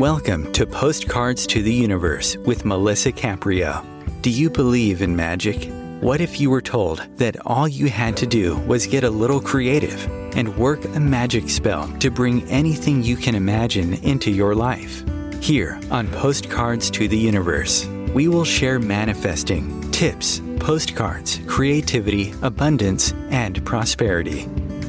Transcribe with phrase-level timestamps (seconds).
[0.00, 3.84] Welcome to Postcards to the Universe with Melissa Caprio.
[4.22, 5.70] Do you believe in magic?
[6.00, 9.40] What if you were told that all you had to do was get a little
[9.40, 15.04] creative and work a magic spell to bring anything you can imagine into your life?
[15.40, 23.64] Here on Postcards to the Universe, we will share manifesting, tips, postcards, creativity, abundance, and
[23.64, 24.48] prosperity.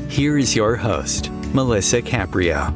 [0.10, 2.72] Here is your host, Melissa Caprio.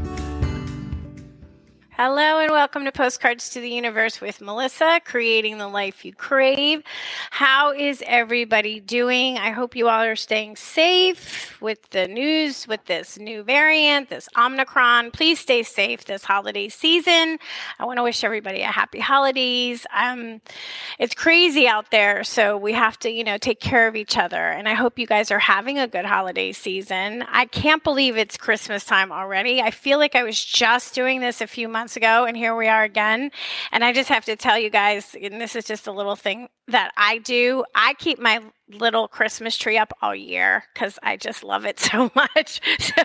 [1.98, 6.84] Hello and welcome to Postcards to the Universe with Melissa, creating the life you crave.
[7.32, 9.38] How is everybody doing?
[9.38, 14.28] I hope you all are staying safe with the news with this new variant, this
[14.38, 15.12] Omicron.
[15.12, 17.40] Please stay safe this holiday season.
[17.80, 19.86] I want to wish everybody a happy holidays.
[19.96, 20.42] Um,
[21.00, 24.36] it's crazy out there, so we have to, you know, take care of each other.
[24.36, 27.24] And I hope you guys are having a good holiday season.
[27.30, 29.62] I can't believe it's Christmas time already.
[29.62, 32.56] I feel like I was just doing this a few months months ago, and here
[32.56, 33.30] we are again.
[33.72, 36.50] And I just have to tell you guys, and this is just a little thing
[36.68, 37.64] that I do.
[37.76, 42.10] I keep my little Christmas tree up all year because I just love it so
[42.16, 42.60] much.
[42.80, 43.04] So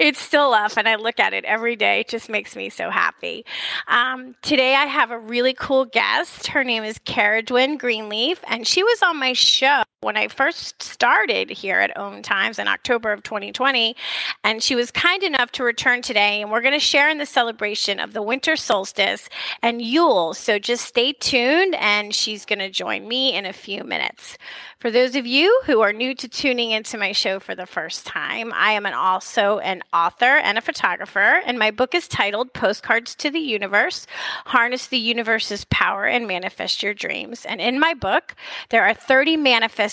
[0.00, 2.00] it's still up, and I look at it every day.
[2.00, 3.44] It just makes me so happy.
[3.86, 6.48] Um, today, I have a really cool guest.
[6.48, 11.48] Her name is Cerridwen Greenleaf, and she was on my show when I first started
[11.48, 13.96] here at Om Times in October of 2020.
[14.44, 17.26] And she was kind enough to return today, and we're going to share in the
[17.26, 19.28] celebration of the winter solstice
[19.62, 20.34] and Yule.
[20.34, 24.36] So just stay tuned, and she's going to join me in a few minutes.
[24.78, 28.06] For those of you who are new to tuning into my show for the first
[28.06, 32.52] time, I am an also an author and a photographer, and my book is titled
[32.52, 34.06] Postcards to the Universe
[34.44, 37.46] Harness the Universe's Power and Manifest Your Dreams.
[37.46, 38.34] And in my book,
[38.68, 39.38] there are 30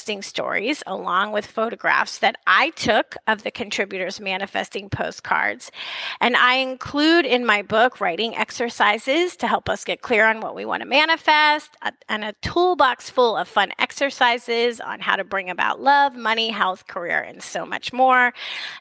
[0.03, 5.71] manifesting stories along with photographs that I took of the contributors' manifesting postcards.
[6.19, 10.55] And I include in my book writing exercises to help us get clear on what
[10.55, 11.69] we want to manifest,
[12.09, 16.87] and a toolbox full of fun exercises on how to bring about love, money, health,
[16.87, 18.33] career, and so much more.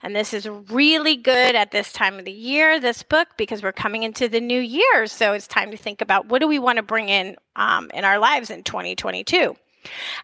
[0.03, 3.73] And this is really good at this time of the year, this book, because we're
[3.73, 5.07] coming into the new year.
[5.07, 8.05] So it's time to think about what do we want to bring in um, in
[8.05, 9.55] our lives in 2022.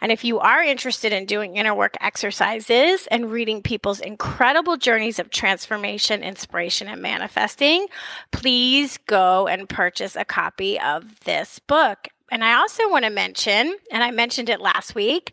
[0.00, 5.18] And if you are interested in doing inner work exercises and reading people's incredible journeys
[5.18, 7.86] of transformation, inspiration, and manifesting,
[8.30, 12.08] please go and purchase a copy of this book.
[12.30, 15.32] And I also want to mention, and I mentioned it last week,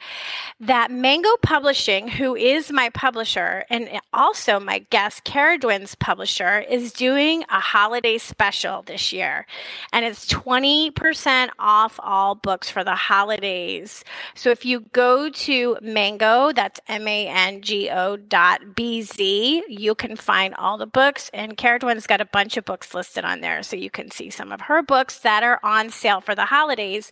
[0.61, 7.43] that Mango Publishing, who is my publisher and also my guest Cerridwen's publisher, is doing
[7.49, 9.45] a holiday special this year.
[9.91, 14.05] And it's 20% off all books for the holidays.
[14.33, 19.63] So if you go to Mango, that's M A N G O dot B Z,
[19.67, 21.29] you can find all the books.
[21.33, 23.63] And Cerridwen's got a bunch of books listed on there.
[23.63, 26.84] So you can see some of her books that are on sale for the holidays
[26.85, 27.11] holidays.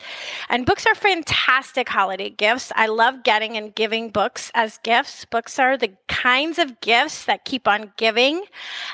[0.50, 2.72] And books are fantastic holiday gifts.
[2.75, 5.25] I love getting and giving books as gifts.
[5.25, 8.44] Books are the kinds of gifts that keep on giving.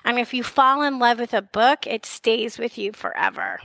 [0.03, 3.59] And if you fall in love with a book, it stays with you forever.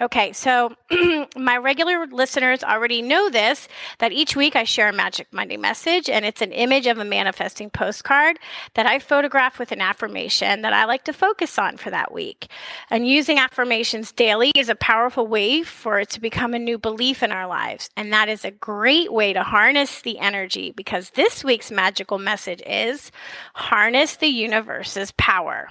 [0.00, 0.76] Okay, so
[1.36, 3.66] my regular listeners already know this
[3.98, 7.04] that each week I share a Magic Monday message, and it's an image of a
[7.04, 8.38] manifesting postcard
[8.74, 12.46] that I photograph with an affirmation that I like to focus on for that week.
[12.90, 17.24] And using affirmations daily is a powerful way for it to become a new belief
[17.24, 17.90] in our lives.
[17.96, 22.62] And that is a great way to harness the energy because this week's magical message
[22.64, 23.10] is
[23.54, 25.68] harness the universe's power.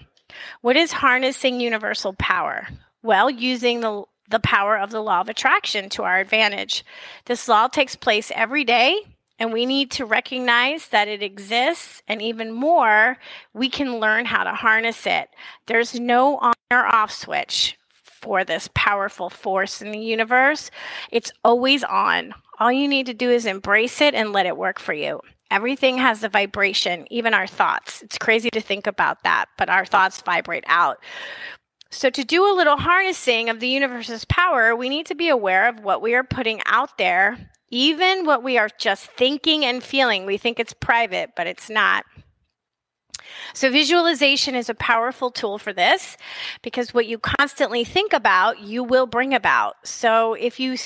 [0.60, 2.68] What is harnessing universal power?
[3.04, 6.84] Well, using the the power of the law of attraction to our advantage.
[7.26, 9.00] This law takes place every day,
[9.40, 13.18] and we need to recognize that it exists, and even more,
[13.54, 15.30] we can learn how to harness it.
[15.68, 20.72] There's no on or off switch for this powerful force in the universe.
[21.12, 22.34] It's always on.
[22.60, 25.22] All you need to do is embrace it and let it work for you.
[25.50, 28.02] Everything has a vibration, even our thoughts.
[28.02, 30.98] It's crazy to think about that, but our thoughts vibrate out.
[31.90, 35.70] So, to do a little harnessing of the universe's power, we need to be aware
[35.70, 37.38] of what we are putting out there,
[37.70, 40.26] even what we are just thinking and feeling.
[40.26, 42.04] We think it's private, but it's not.
[43.54, 46.18] So, visualization is a powerful tool for this
[46.62, 49.76] because what you constantly think about, you will bring about.
[49.86, 50.78] So, if you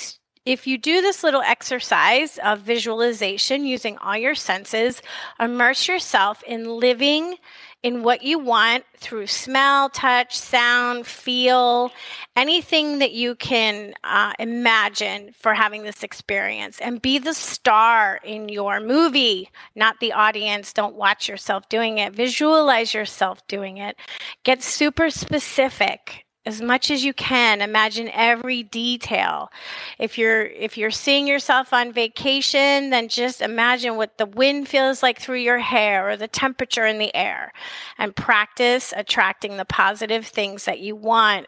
[0.46, 5.02] if you do this little exercise of visualization using all your senses,
[5.40, 7.36] immerse yourself in living
[7.84, 11.92] in what you want through smell, touch, sound, feel,
[12.36, 16.80] anything that you can uh, imagine for having this experience.
[16.80, 20.74] And be the star in your movie, not the audience.
[20.74, 22.14] Don't watch yourself doing it.
[22.14, 23.96] Visualize yourself doing it.
[24.44, 29.52] Get super specific as much as you can imagine every detail.
[30.00, 35.04] If you're if you're seeing yourself on vacation then just imagine what the wind feels
[35.04, 37.54] like through your hair or the temperature in the air
[37.98, 41.46] and practice attracting the positive things that you want.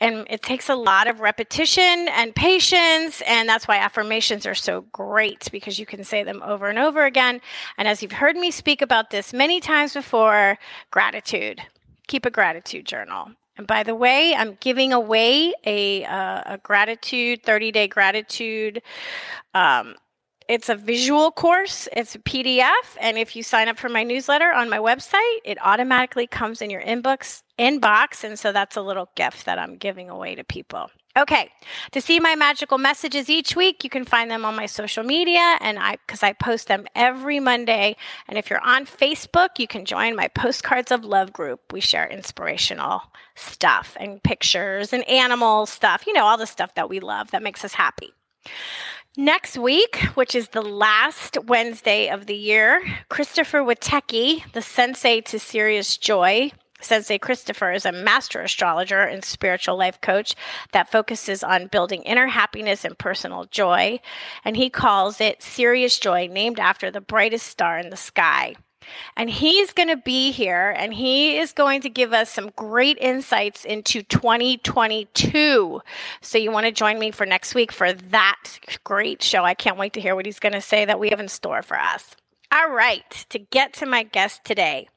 [0.00, 4.82] And it takes a lot of repetition and patience and that's why affirmations are so
[4.92, 7.42] great because you can say them over and over again.
[7.76, 10.58] And as you've heard me speak about this many times before
[10.90, 11.60] gratitude.
[12.06, 17.42] Keep a gratitude journal and by the way, I'm giving away a, uh, a gratitude,
[17.42, 18.80] 30 day gratitude.
[19.52, 19.96] Um,
[20.48, 22.96] it's a visual course, it's a PDF.
[23.00, 26.70] And if you sign up for my newsletter on my website, it automatically comes in
[26.70, 27.42] your inbox.
[27.58, 30.88] inbox and so that's a little gift that I'm giving away to people.
[31.18, 31.50] Okay,
[31.90, 35.56] to see my magical messages each week, you can find them on my social media,
[35.60, 37.96] and I because I post them every Monday.
[38.28, 41.72] And if you're on Facebook, you can join my Postcards of Love group.
[41.72, 43.02] We share inspirational
[43.34, 46.06] stuff and pictures and animal stuff.
[46.06, 48.12] You know, all the stuff that we love that makes us happy.
[49.16, 55.40] Next week, which is the last Wednesday of the year, Christopher Witecki, the sensei to
[55.40, 60.34] Sirius Joy, Sensei Christopher is a master astrologer and spiritual life coach
[60.72, 64.00] that focuses on building inner happiness and personal joy.
[64.44, 68.54] And he calls it Sirius Joy, named after the brightest star in the sky.
[69.16, 72.96] And he's going to be here and he is going to give us some great
[72.98, 75.80] insights into 2022.
[76.20, 79.44] So, you want to join me for next week for that great show.
[79.44, 81.62] I can't wait to hear what he's going to say that we have in store
[81.62, 82.16] for us.
[82.50, 84.88] All right, to get to my guest today.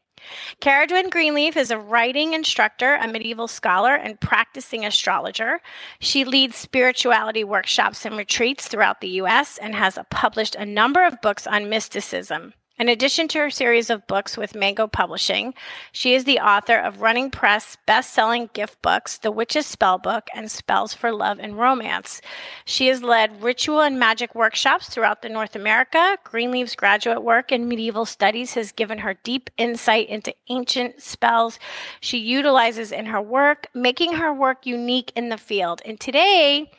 [0.61, 5.61] Cerridwen Greenleaf is a writing instructor, a medieval scholar, and practicing astrologer.
[5.99, 9.57] She leads spirituality workshops and retreats throughout the U.S.
[9.57, 12.53] and has published a number of books on mysticism.
[12.81, 15.53] In addition to her series of books with Mango Publishing,
[15.91, 20.49] she is the author of Running Press best-selling gift books, The Witch's Spell Book and
[20.49, 22.21] Spells for Love and Romance.
[22.65, 26.17] She has led ritual and magic workshops throughout the North America.
[26.23, 31.59] Greenleaf's graduate work in medieval studies has given her deep insight into ancient spells
[31.99, 35.83] she utilizes in her work, making her work unique in the field.
[35.85, 36.71] And today,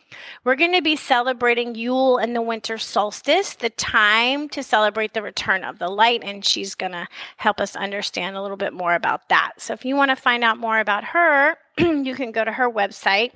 [0.44, 5.22] we're going to be celebrating Yule and the winter solstice, the time to celebrate the
[5.22, 7.06] return of the light, and she's going to
[7.36, 9.52] help us understand a little bit more about that.
[9.58, 12.70] So, if you want to find out more about her, you can go to her
[12.70, 13.32] website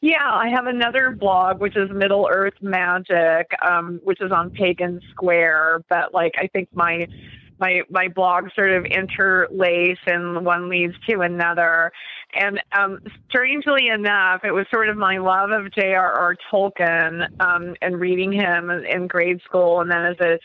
[0.00, 5.00] Yeah, I have another blog which is Middle Earth Magic, um, which is on Pagan
[5.10, 5.84] Square.
[5.88, 7.08] But like, I think my
[7.58, 11.92] my my blogs sort of interlace and one leads to another.
[12.34, 16.36] And um, strangely enough, it was sort of my love of J.R.R.
[16.52, 20.38] Tolkien um, and reading him in grade school, and then as a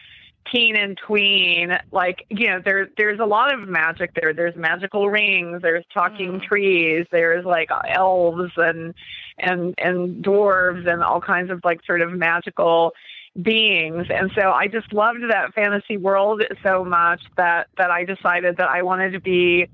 [0.51, 4.33] teen and tween, like you know, there there's a lot of magic there.
[4.33, 5.61] There's magical rings.
[5.61, 6.43] There's talking mm.
[6.43, 7.05] trees.
[7.11, 8.93] There's like elves and
[9.37, 12.93] and and dwarves and all kinds of like sort of magical
[13.41, 14.07] beings.
[14.09, 18.67] And so i just loved that fantasy world so much that that i decided that
[18.67, 19.67] i wanted to be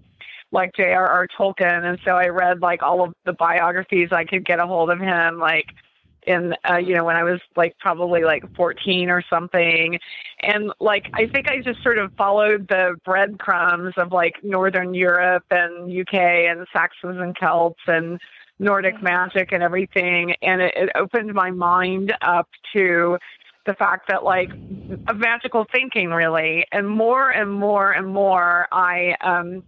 [0.52, 1.28] like J.R.R.
[1.38, 4.90] Tolkien, and so I read like all of the biographies I could get a hold
[4.90, 5.68] of him, like
[6.26, 10.00] in uh, you know when I was like probably like 14 or something,
[10.42, 15.46] and like I think I just sort of followed the breadcrumbs of like Northern Europe
[15.52, 18.20] and UK and Saxons and Celts and
[18.60, 23.18] Nordic magic and everything, and it, it opened my mind up to
[23.68, 24.50] the fact that like
[25.08, 29.64] of magical thinking really and more and more and more i um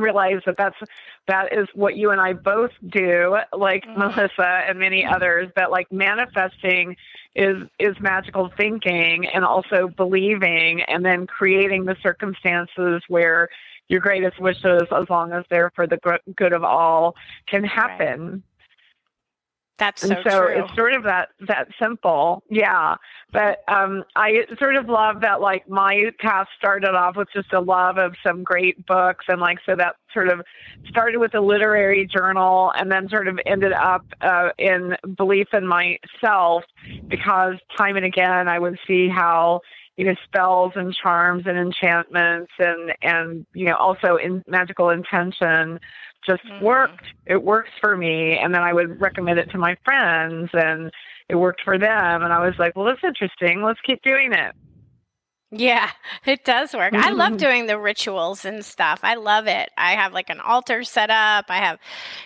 [0.00, 0.76] realize that that's
[1.28, 4.00] that is what you and I both do, like mm-hmm.
[4.00, 5.48] Melissa and many others.
[5.54, 6.96] That like manifesting
[7.36, 13.48] is is magical thinking and also believing, and then creating the circumstances where
[13.88, 15.98] your greatest wishes, as long as they're for the
[16.36, 17.14] good of all,
[17.46, 18.30] can happen.
[18.30, 18.42] Right.
[19.80, 20.62] That's so, and so true.
[20.62, 22.96] it's sort of that that simple, yeah.
[23.32, 27.60] But um, I sort of love that like my path started off with just a
[27.60, 30.42] love of some great books, and like so that sort of
[30.88, 35.66] started with a literary journal, and then sort of ended up uh, in belief in
[35.66, 36.62] myself
[37.08, 39.62] because time and again I would see how
[39.96, 45.80] you know spells and charms and enchantments and and you know also in magical intention
[46.26, 46.64] just mm-hmm.
[46.64, 47.04] worked.
[47.26, 48.38] It works for me.
[48.38, 50.90] And then I would recommend it to my friends and
[51.28, 52.22] it worked for them.
[52.22, 53.62] And I was like, well, that's interesting.
[53.62, 54.54] Let's keep doing it.
[55.52, 55.90] Yeah,
[56.26, 56.94] it does work.
[56.94, 59.00] I love doing the rituals and stuff.
[59.02, 59.70] I love it.
[59.76, 61.46] I have like an altar set up.
[61.48, 61.78] I have,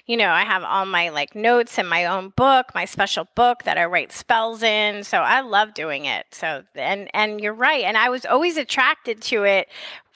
[0.07, 3.63] you know, I have all my like notes in my own book, my special book
[3.63, 5.05] that I write spells in.
[5.05, 6.27] So I love doing it.
[6.33, 7.85] So and and you're right.
[7.85, 9.69] And I was always attracted to it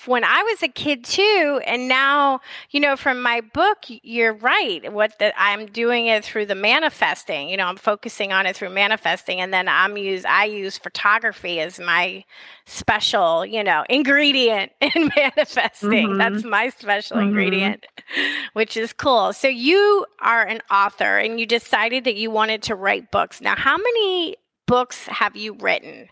[0.07, 2.40] when I was a kid too, and now
[2.71, 4.93] you know from my book, you're right.
[4.93, 7.49] What that I'm doing it through the manifesting.
[7.49, 11.61] You know, I'm focusing on it through manifesting, and then I'm use I use photography
[11.61, 12.25] as my
[12.67, 16.11] special, you know, ingredient in manifesting.
[16.11, 16.19] Mm-hmm.
[16.19, 17.28] That's my special mm-hmm.
[17.28, 17.87] ingredient,
[18.52, 19.33] which is cool.
[19.33, 23.40] So you are an author, and you decided that you wanted to write books.
[23.40, 24.37] Now, how many
[24.67, 26.09] books have you written?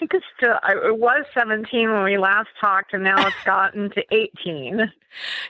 [0.00, 4.02] Think it's still, it was 17 when we last talked, and now it's gotten to
[4.10, 4.90] 18.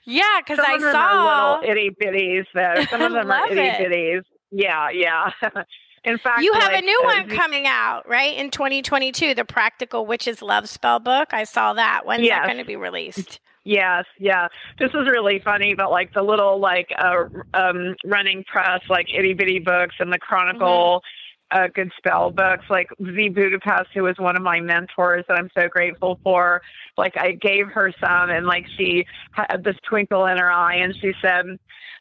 [0.04, 2.44] Yeah, because I of them saw are little itty bitties.
[2.52, 4.22] Though some of them are itty bitties.
[4.50, 5.30] Yeah, yeah.
[6.02, 8.34] In fact, you have like, a new uh, one coming out, right?
[8.36, 11.28] In 2022, the Practical Witches Love Spell book.
[11.32, 12.06] I saw that.
[12.06, 12.38] When's yes.
[12.40, 13.38] that going to be released?
[13.64, 14.48] Yes, yeah.
[14.78, 19.34] This is really funny, but like the little like uh, um, running press, like itty
[19.34, 21.00] bitty books and the Chronicle.
[21.00, 21.06] Mm-hmm
[21.50, 22.64] uh, good spell books.
[22.68, 26.62] Like Z Budapest, who was one of my mentors that I'm so grateful for.
[26.96, 30.94] Like I gave her some, and like she had this twinkle in her eye, and
[31.00, 31.46] she said,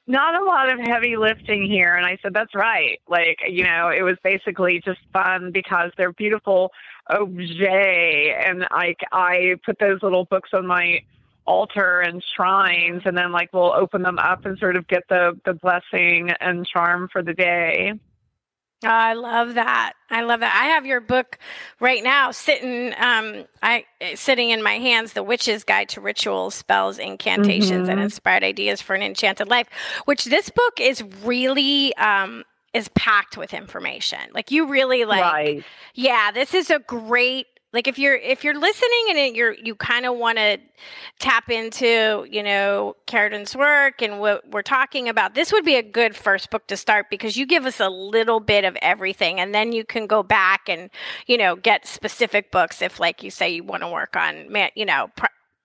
[0.08, 3.00] "Not a lot of heavy lifting here." And I said, "That's right.
[3.08, 6.72] Like you know, it was basically just fun because they're beautiful
[7.08, 11.02] objet, and like I put those little books on my."
[11.46, 15.36] altar and shrines and then like we'll open them up and sort of get the
[15.46, 17.92] the blessing and charm for the day
[18.84, 19.94] Oh, I love that.
[20.10, 20.56] I love that.
[20.56, 21.38] I have your book
[21.82, 26.98] right now sitting um I sitting in my hands, The Witch's Guide to Rituals, Spells,
[26.98, 27.90] Incantations mm-hmm.
[27.90, 29.68] and Inspired Ideas for an Enchanted Life,
[30.06, 34.20] which this book is really um is packed with information.
[34.34, 35.64] Like you really like right.
[35.94, 40.06] Yeah, this is a great like if you're if you're listening and you're you kind
[40.06, 40.58] of want to
[41.20, 45.84] tap into you know Cerridwen's work and what we're talking about, this would be a
[45.84, 49.54] good first book to start because you give us a little bit of everything, and
[49.54, 50.90] then you can go back and
[51.28, 54.70] you know get specific books if like you say you want to work on man
[54.76, 55.10] you know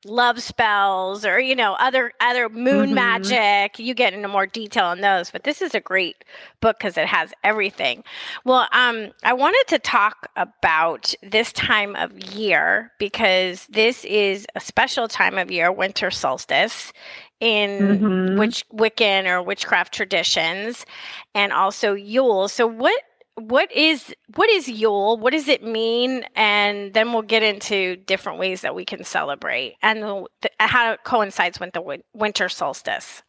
[0.05, 2.95] love spells or you know other other moon mm-hmm.
[2.95, 6.25] magic you get into more detail on those but this is a great
[6.61, 8.03] book because it has everything
[8.45, 14.61] well um i wanted to talk about this time of year because this is a
[14.61, 16.93] special time of year winter solstice
[17.41, 18.39] in mm-hmm.
[18.39, 20.87] which wiccan or witchcraft traditions
[21.35, 23.03] and also yule so what
[23.37, 25.19] what is what is Yule?
[25.19, 26.25] What does it mean?
[26.37, 31.05] And then we'll get into different ways that we can celebrate and the, how it
[31.05, 33.23] coincides with the winter solstice.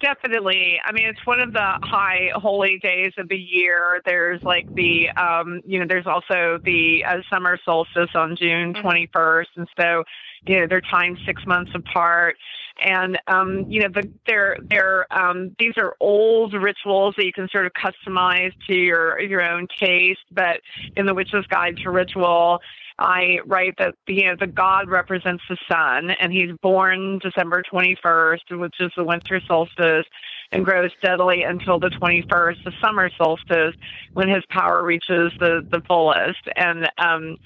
[0.00, 0.80] Definitely.
[0.84, 4.02] I mean, it's one of the high holy days of the year.
[4.04, 9.12] There's like the, um, you know, there's also the uh, summer solstice on June 21st.
[9.14, 9.60] Mm-hmm.
[9.60, 10.02] And so,
[10.44, 12.36] you know, they're timed six months apart
[12.82, 17.48] and um, you know the, they're they're um, these are old rituals that you can
[17.50, 20.20] sort of customize to your your own taste.
[20.30, 20.60] But
[20.96, 22.60] in the Witch's Guide to Ritual,
[22.98, 28.58] I write that you know the god represents the sun, and he's born December 21st,
[28.58, 30.06] which is the winter solstice,
[30.52, 33.74] and grows steadily until the 21st, the summer solstice,
[34.14, 36.46] when his power reaches the the fullest.
[36.56, 37.36] And um,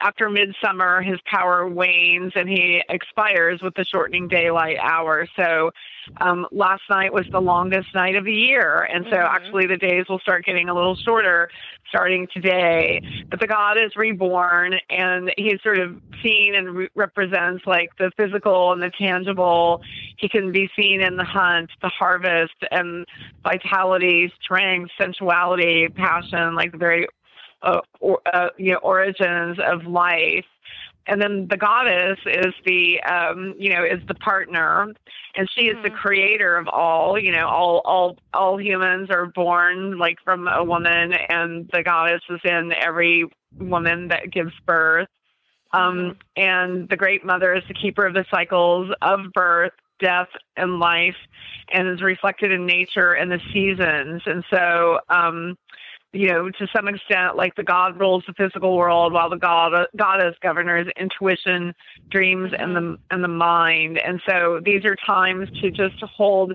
[0.00, 5.26] after midsummer, his power wanes and he expires with the shortening daylight hour.
[5.36, 5.70] So
[6.20, 9.34] um, last night was the longest night of the year, and so mm-hmm.
[9.34, 11.50] actually the days will start getting a little shorter
[11.88, 13.02] starting today.
[13.28, 18.10] But the god is reborn, and he's sort of seen and re- represents like the
[18.16, 19.82] physical and the tangible.
[20.18, 23.06] He can be seen in the hunt, the harvest, and
[23.42, 27.06] vitality, strength, sensuality, passion, like the very
[27.62, 30.46] uh, or, uh, you know, origins of life
[31.06, 34.92] and then the goddess is the um, you know is the partner,
[35.36, 35.84] and she is mm-hmm.
[35.84, 37.18] the creator of all.
[37.18, 42.22] You know, all all all humans are born like from a woman, and the goddess
[42.28, 43.24] is in every
[43.58, 45.08] woman that gives birth.
[45.72, 46.18] Um, mm-hmm.
[46.36, 51.16] and the great mother is the keeper of the cycles of birth, death, and life,
[51.72, 54.22] and is reflected in nature and the seasons.
[54.26, 55.56] And so, um,
[56.12, 59.86] you know, to some extent, like the God rules the physical world, while the God
[59.96, 61.74] goddess governs intuition,
[62.10, 63.98] dreams, and the and the mind.
[63.98, 66.54] And so these are times to just hold,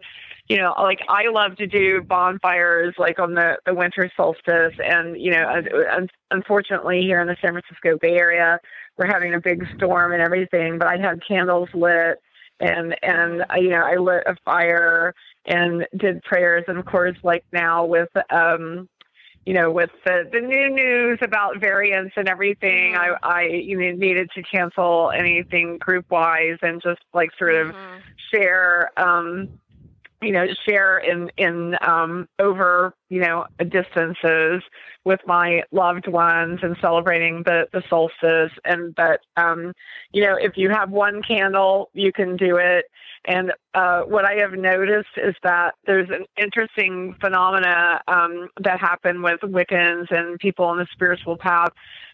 [0.49, 5.19] you know, like I love to do bonfires like on the the winter solstice, and
[5.19, 5.63] you know,
[6.31, 8.59] unfortunately here in the San Francisco Bay Area,
[8.97, 10.77] we're having a big storm and everything.
[10.77, 12.19] But I had candles lit
[12.59, 15.13] and and you know I lit a fire
[15.45, 18.87] and did prayers and of course like now with um
[19.45, 23.23] you know, with the, the new news about variants and everything, mm-hmm.
[23.23, 27.67] I, I you know, needed to cancel anything group wise and just like sort of
[27.67, 27.99] mm-hmm.
[28.33, 29.49] share, um,
[30.21, 34.63] you know, share in, in, um, over, you know, distances
[35.03, 38.51] with my loved ones and celebrating the, the solstice.
[38.63, 39.73] And that, um,
[40.11, 42.85] you know, if you have one candle, you can do it.
[43.25, 49.23] And uh, what I have noticed is that there's an interesting phenomena um, that happened
[49.23, 51.71] with Wiccans and people on the spiritual path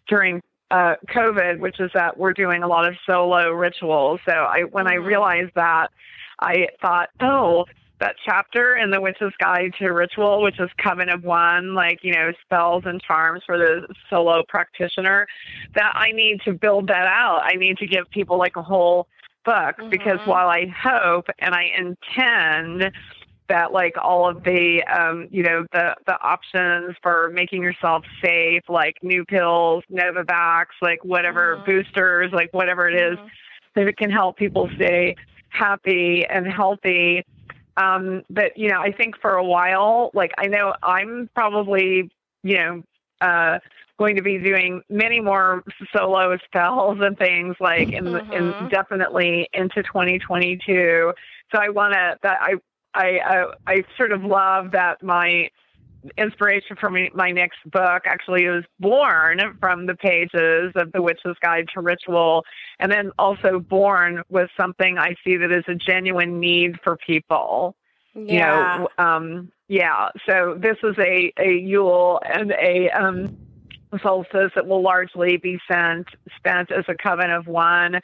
[0.07, 0.41] during
[0.71, 4.21] uh, COVID, which is that we're doing a lot of solo rituals.
[4.25, 5.05] So I, when I mm-hmm.
[5.05, 5.91] realized that,
[6.39, 7.65] I thought, oh,
[8.01, 12.13] that chapter in the Witch's Guide to Ritual, which is Coven of One, like, you
[12.13, 15.27] know, spells and charms for the solo practitioner,
[15.75, 17.41] that I need to build that out.
[17.43, 19.07] I need to give people like a whole
[19.45, 19.89] book mm-hmm.
[19.89, 22.91] because while I hope and I intend
[23.49, 28.63] that like all of the um, you know the the options for making yourself safe
[28.69, 31.65] like new pills novavax like whatever mm-hmm.
[31.65, 33.27] boosters like whatever it is, mm-hmm.
[33.75, 35.15] that it can help people stay
[35.49, 37.25] happy and healthy
[37.81, 42.09] um but you know i think for a while like i know i'm probably
[42.43, 42.83] you know
[43.21, 43.59] uh
[44.01, 45.63] going to be doing many more
[45.95, 48.33] solo spells and things like in, mm-hmm.
[48.33, 51.13] in definitely into 2022.
[51.53, 52.53] So I want to that I,
[52.95, 55.51] I I I sort of love that my
[56.17, 61.37] inspiration for me, my next book actually was born from the pages of The Witch's
[61.41, 62.43] Guide to Ritual,
[62.79, 67.75] and then also born was something I see that is a genuine need for people.
[68.13, 68.23] Yeah.
[68.23, 70.09] You know, um, yeah.
[70.27, 73.37] So this is a a Yule and a um,
[74.01, 78.01] solstice that will largely be sent, spent as a coven of one.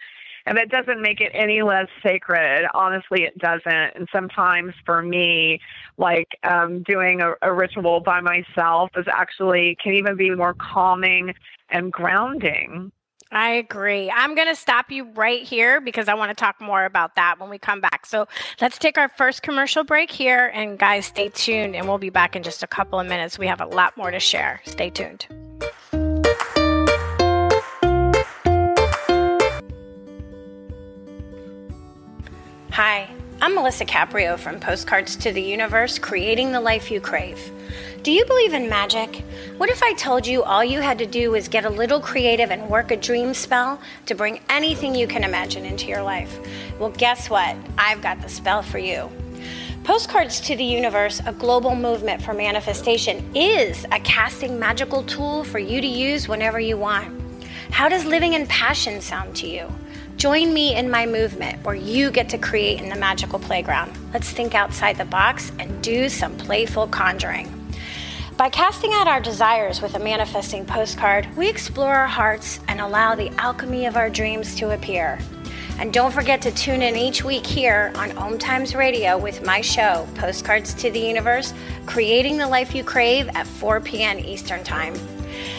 [0.47, 2.65] And that doesn't make it any less sacred.
[2.73, 3.65] Honestly, it doesn't.
[3.95, 5.59] And sometimes for me,
[5.97, 11.33] like um, doing a, a ritual by myself is actually can even be more calming
[11.69, 12.93] and grounding.
[13.29, 14.09] I agree.
[14.09, 17.39] I'm going to stop you right here because I want to talk more about that
[17.39, 18.05] when we come back.
[18.05, 18.25] So
[18.61, 20.49] let's take our first commercial break here.
[20.53, 23.37] And guys, stay tuned and we'll be back in just a couple of minutes.
[23.37, 24.61] We have a lot more to share.
[24.63, 25.27] Stay tuned.
[32.77, 33.09] Hi,
[33.41, 37.51] I'm Melissa Caprio from Postcards to the Universe Creating the Life You Crave.
[38.03, 39.23] Do you believe in magic?
[39.57, 42.51] What if I told you all you had to do was get a little creative
[42.51, 46.37] and work a dream spell to bring anything you can imagine into your life?
[46.77, 47.55] Well, guess what?
[47.79, 49.09] I've got the spell for you.
[49.83, 55.57] Postcards to the Universe, a global movement for manifestation, is a casting magical tool for
[55.57, 57.23] you to use whenever you want.
[57.71, 59.67] How does living in passion sound to you?
[60.17, 63.95] Join me in my movement where you get to create in the magical playground.
[64.11, 67.53] Let's think outside the box and do some playful conjuring.
[68.35, 73.13] By casting out our desires with a manifesting postcard, we explore our hearts and allow
[73.13, 75.19] the alchemy of our dreams to appear.
[75.77, 79.61] And don't forget to tune in each week here on Om Times Radio with my
[79.61, 81.53] show, Postcards to the Universe,
[81.85, 84.17] Creating the Life You Crave at 4 p.m.
[84.17, 84.95] Eastern Time.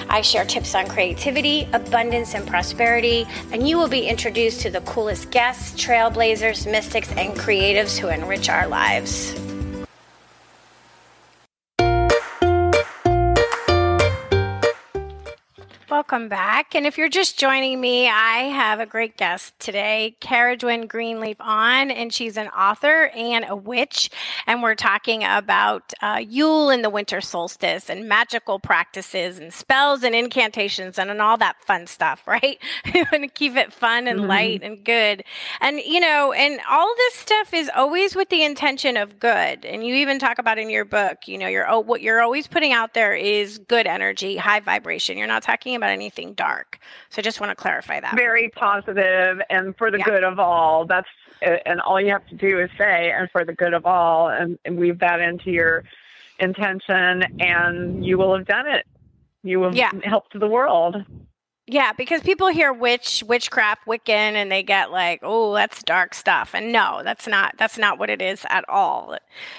[0.09, 4.81] I share tips on creativity, abundance, and prosperity, and you will be introduced to the
[4.83, 9.35] coolest guests, trailblazers, mystics, and creatives who enrich our lives.
[15.90, 16.74] Welcome back.
[16.74, 21.90] And if you're just joining me, I have a great guest today, Cerridwen Greenleaf on,
[21.90, 24.11] and she's an author and a witch.
[24.46, 30.03] And we're talking about uh, Yule and the winter solstice and magical practices and spells
[30.03, 32.59] and incantations and, and all that fun stuff, right?
[32.94, 34.29] want to keep it fun and mm-hmm.
[34.29, 35.24] light and good.
[35.62, 39.64] And, you know, and all this stuff is always with the intention of good.
[39.64, 42.46] And you even talk about in your book, you know, you're, oh, what you're always
[42.46, 45.16] putting out there is good energy, high vibration.
[45.16, 46.79] You're not talking about anything dark.
[47.11, 48.17] So I just want to clarify that.
[48.17, 50.05] Very positive and for the yeah.
[50.05, 50.87] good of all.
[50.87, 51.09] That's
[51.41, 54.59] and all you have to do is say and for the good of all and,
[54.64, 55.85] and weave that into your
[56.41, 58.87] intention and you will have done it.
[59.43, 59.93] You will yeah.
[60.03, 60.97] help to the world.
[61.70, 66.54] Yeah, because people hear witch, witchcraft, Wiccan, and they get like, "Oh, that's dark stuff."
[66.54, 67.57] And no, that's not.
[67.59, 69.14] That's not what it is at all.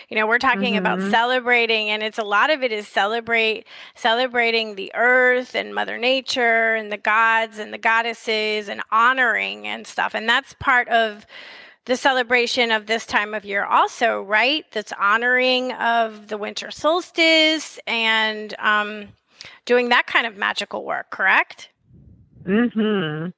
[0.09, 0.85] You know, we're talking mm-hmm.
[0.85, 5.99] about celebrating, and it's a lot of it is celebrate, celebrating the earth and Mother
[5.99, 10.15] Nature and the gods and the goddesses and honoring and stuff.
[10.15, 11.27] And that's part of
[11.85, 14.65] the celebration of this time of year, also, right?
[14.71, 19.09] That's honoring of the winter solstice and um,
[19.65, 21.11] doing that kind of magical work.
[21.11, 21.69] Correct?
[22.45, 23.33] Mhm.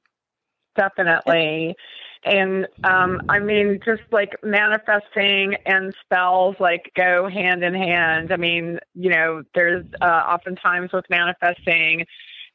[0.76, 1.76] Definitely.
[2.24, 8.32] And um I mean just like manifesting and spells like go hand in hand.
[8.32, 12.06] I mean, you know, there's uh oftentimes with manifesting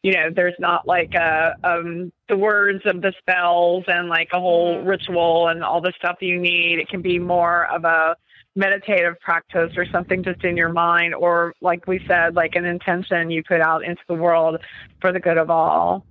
[0.04, 4.40] you know, there's not like a um the words of the spells and like a
[4.40, 4.88] whole mm-hmm.
[4.88, 6.80] ritual and all the stuff you need.
[6.80, 8.16] It can be more of a
[8.56, 13.30] meditative practice or something just in your mind or like we said like an intention
[13.30, 14.58] you put out into the world
[15.00, 16.04] for the good of all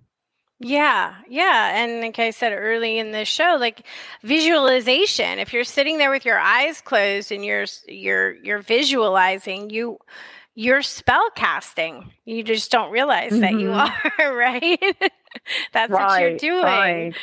[0.59, 1.77] yeah, yeah.
[1.77, 3.83] And like I said early in the show, like
[4.23, 5.39] visualization.
[5.39, 9.99] If you're sitting there with your eyes closed and you're you're you're visualizing, you
[10.55, 12.11] you're spell casting.
[12.25, 13.41] You just don't realize mm-hmm.
[13.43, 14.23] that you mm-hmm.
[14.23, 14.81] are, right?
[15.73, 16.63] That's right, what you're doing.
[16.63, 17.15] Right.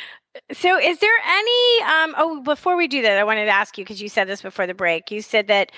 [0.52, 3.84] So is there any um oh before we do that, I wanted to ask you
[3.84, 5.10] because you said this before the break.
[5.10, 5.72] You said that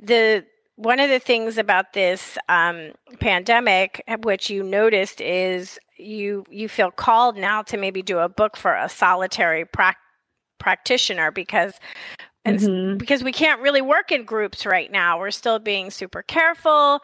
[0.00, 0.44] the
[0.76, 6.90] one of the things about this um, pandemic, which you noticed, is you you feel
[6.90, 9.96] called now to maybe do a book for a solitary pra-
[10.58, 11.74] practitioner because
[12.46, 12.96] mm-hmm.
[12.96, 17.00] because we can't really work in groups right now we're still being super careful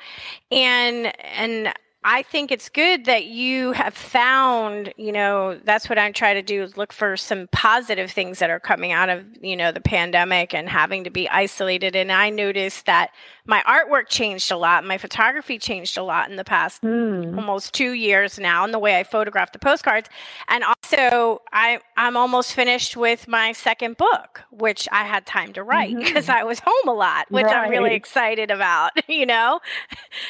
[0.51, 1.73] and and
[2.09, 6.43] I think it's good that you have found, you know, that's what I'm trying to
[6.43, 9.81] do is look for some positive things that are coming out of, you know, the
[9.81, 11.97] pandemic and having to be isolated.
[11.97, 13.11] And I noticed that
[13.47, 14.85] my artwork changed a lot.
[14.85, 17.37] My photography changed a lot in the past mm.
[17.37, 20.09] almost two years now in the way I photograph the postcards.
[20.49, 25.63] And also, I, I'm almost finished with my second book, which I had time to
[25.63, 26.39] write because mm-hmm.
[26.39, 27.57] I was home a lot, which right.
[27.57, 29.61] I'm really excited about, you know?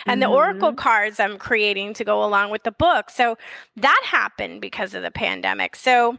[0.07, 0.31] And mm-hmm.
[0.31, 3.11] the Oracle cards I'm creating to go along with the book.
[3.11, 3.39] So
[3.77, 5.77] that happened because of the pandemic.
[5.77, 6.19] So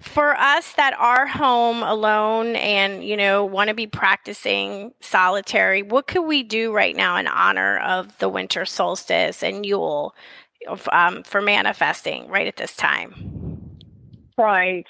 [0.00, 6.06] for us that are home alone and, you know, want to be practicing solitary, what
[6.06, 10.14] could we do right now in honor of the winter solstice and Yule
[10.92, 13.12] um, for manifesting right at this time?
[14.36, 14.86] Right.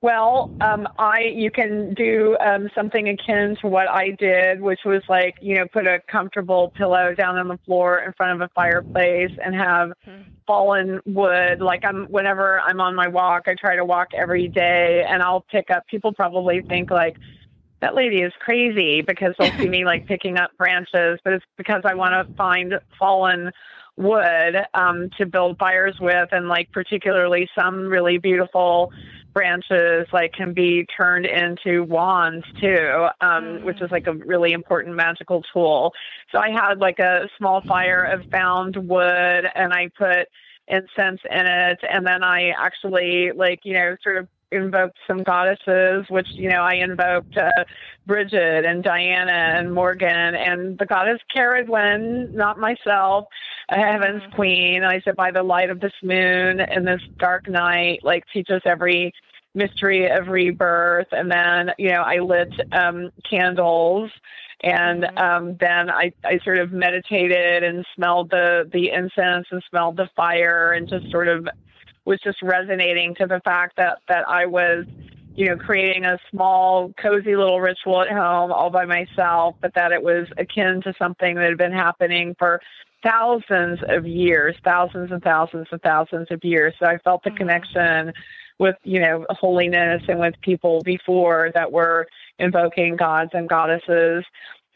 [0.00, 5.02] Well, um, I you can do um, something akin to what I did, which was
[5.08, 8.52] like you know put a comfortable pillow down on the floor in front of a
[8.54, 10.22] fireplace and have mm-hmm.
[10.46, 11.60] fallen wood.
[11.60, 15.44] Like I'm whenever I'm on my walk, I try to walk every day, and I'll
[15.50, 15.84] pick up.
[15.88, 17.16] People probably think like
[17.80, 21.82] that lady is crazy because they'll see me like picking up branches, but it's because
[21.84, 23.50] I want to find fallen
[23.96, 28.92] wood um, to build fires with, and like particularly some really beautiful
[29.32, 33.64] branches like can be turned into wands too, um, mm-hmm.
[33.64, 35.92] which is like a really important magical tool.
[36.32, 40.28] So I had like a small fire of found wood, and I put
[40.68, 46.06] incense in it, and then I actually like you know sort of invoked some goddesses,
[46.08, 47.64] which, you know, I invoked uh,
[48.06, 53.26] Bridget and Diana and Morgan and the goddess Cerridwen, not myself,
[53.68, 54.34] Heaven's mm-hmm.
[54.34, 54.84] Queen.
[54.84, 58.62] I said, by the light of this moon in this dark night, like teach us
[58.64, 59.12] every
[59.54, 61.08] mystery of rebirth.
[61.12, 64.10] And then, you know, I lit um, candles
[64.60, 65.18] and mm-hmm.
[65.18, 70.08] um, then I, I sort of meditated and smelled the the incense and smelled the
[70.16, 71.48] fire and just sort of
[72.08, 74.86] was just resonating to the fact that that I was
[75.34, 79.92] you know creating a small cozy little ritual at home all by myself but that
[79.92, 82.62] it was akin to something that had been happening for
[83.02, 87.36] thousands of years thousands and thousands and thousands of years so I felt the mm-hmm.
[87.36, 88.12] connection
[88.58, 94.24] with you know holiness and with people before that were invoking gods and goddesses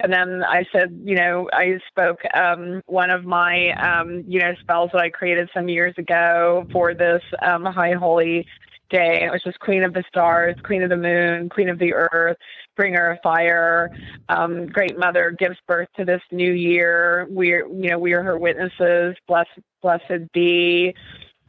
[0.03, 4.53] and then I said, you know, I spoke um, one of my, um, you know,
[4.61, 8.45] spells that I created some years ago for this um, high holy
[8.91, 9.21] day.
[9.21, 11.95] And It was just Queen of the Stars, Queen of the Moon, Queen of the
[11.95, 12.37] Earth,
[12.77, 13.91] Bringer of Fire.
[14.29, 17.29] Um, Great Mother gives birth to this new year.
[17.31, 19.17] We're, you know, we are her witnesses.
[19.29, 20.95] Blessed, blessed be.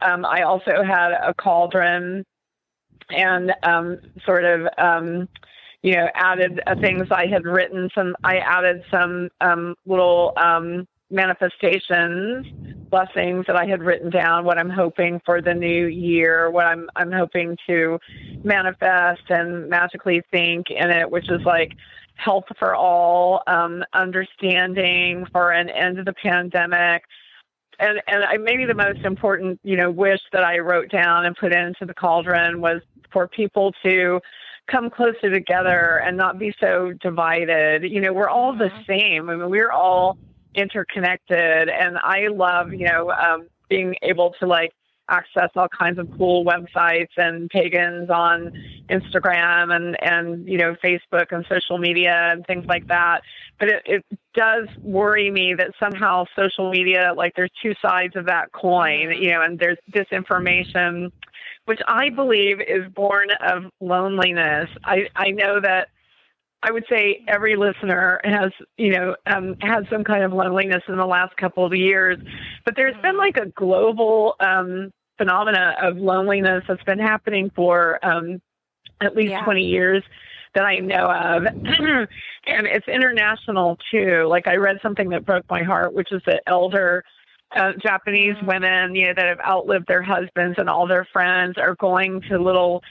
[0.00, 2.24] Um, I also had a cauldron
[3.10, 5.28] and um, sort of um,
[5.84, 7.90] you know, added uh, things I had written.
[7.94, 12.46] Some I added some um, little um, manifestations,
[12.88, 16.88] blessings that I had written down, what I'm hoping for the new year, what I'm
[16.96, 17.98] I'm hoping to
[18.42, 21.72] manifest and magically think in it, which is like
[22.14, 27.02] health for all, um, understanding for an end of the pandemic.
[27.78, 31.36] And and I, maybe the most important, you know, wish that I wrote down and
[31.36, 32.80] put into the cauldron was
[33.12, 34.18] for people to
[34.66, 37.84] come closer together and not be so divided.
[37.84, 38.82] You know, we're all the mm-hmm.
[38.86, 39.30] same.
[39.30, 40.18] I mean, we're all
[40.54, 44.72] interconnected, and I love, you know, um, being able to like
[45.08, 48.52] access all kinds of cool websites and pagans on
[48.88, 53.20] Instagram and and you know Facebook and social media and things like that.
[53.58, 58.26] But it, it does worry me that somehow social media, like there's two sides of
[58.26, 61.12] that coin, you know, and there's disinformation,
[61.66, 64.68] which I believe is born of loneliness.
[64.84, 65.88] I I know that
[66.62, 70.96] I would say every listener has, you know, um, had some kind of loneliness in
[70.96, 72.18] the last couple of years.
[72.64, 78.40] But there's been like a global um, phenomena of loneliness that's been happening for um,
[79.02, 79.44] at least yeah.
[79.44, 80.02] 20 years
[80.54, 81.44] that I know of.
[82.46, 84.24] and it's international too.
[84.26, 87.04] Like I read something that broke my heart, which is that elder
[87.54, 88.46] uh, Japanese mm-hmm.
[88.46, 92.38] women, you know, that have outlived their husbands and all their friends are going to
[92.38, 92.82] little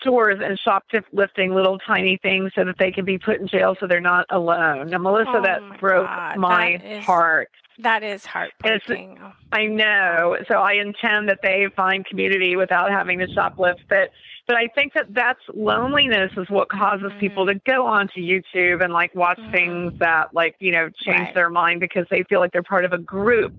[0.00, 3.86] stores and shoplifting little tiny things so that they can be put in jail so
[3.86, 4.90] they're not alone.
[4.90, 6.38] Now, Melissa, oh that my broke God.
[6.38, 7.50] my that is, heart.
[7.78, 9.18] That is heartbreaking.
[9.20, 10.36] It's, I know.
[10.48, 13.80] So I intend that they find community without having to shoplift.
[13.88, 14.10] But
[14.46, 17.18] but I think that that's loneliness is what causes mm-hmm.
[17.18, 19.52] people to go onto YouTube and like watch mm-hmm.
[19.52, 21.34] things that like you know change right.
[21.34, 23.54] their mind because they feel like they're part of a group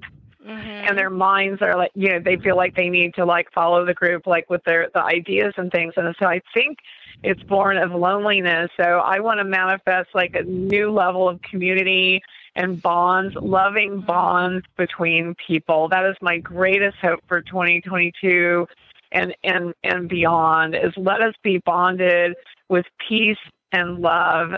[0.46, 0.88] Mm-hmm.
[0.88, 3.84] and their minds are like you know they feel like they need to like follow
[3.84, 5.94] the group like with their the ideas and things.
[5.98, 6.78] And so i think
[7.24, 8.70] it's born of loneliness.
[8.78, 12.22] So i want to manifest like a new level of community
[12.56, 15.90] and bonds loving bonds between people.
[15.90, 18.68] That is my greatest hope for 2022
[19.12, 22.36] and and and beyond is let us be bonded
[22.70, 23.38] with peace
[23.72, 24.52] and love.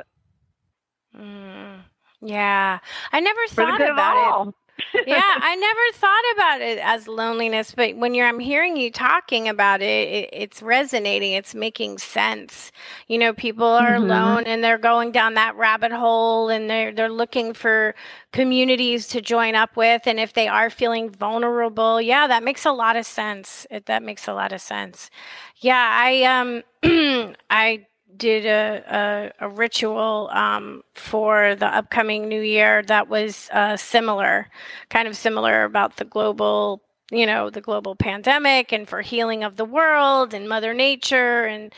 [1.18, 1.80] Mm.
[2.22, 2.80] yeah.
[3.14, 4.54] I never thought about it
[5.08, 9.48] yeah, I never thought about it as loneliness, but when you're I'm hearing you talking
[9.48, 11.34] about it, it it's resonating.
[11.34, 12.72] It's making sense.
[13.08, 14.04] You know, people are mm-hmm.
[14.04, 17.96] alone and they're going down that rabbit hole and they're they're looking for
[18.32, 22.72] communities to join up with and if they are feeling vulnerable, yeah, that makes a
[22.72, 23.66] lot of sense.
[23.72, 25.10] It, that makes a lot of sense.
[25.58, 26.64] Yeah, I um
[27.50, 33.76] I did a, a, a ritual um, for the upcoming new year that was uh,
[33.78, 34.48] similar,
[34.90, 39.58] kind of similar about the global, you know, the global pandemic and for healing of
[39.58, 41.74] the world and Mother Nature and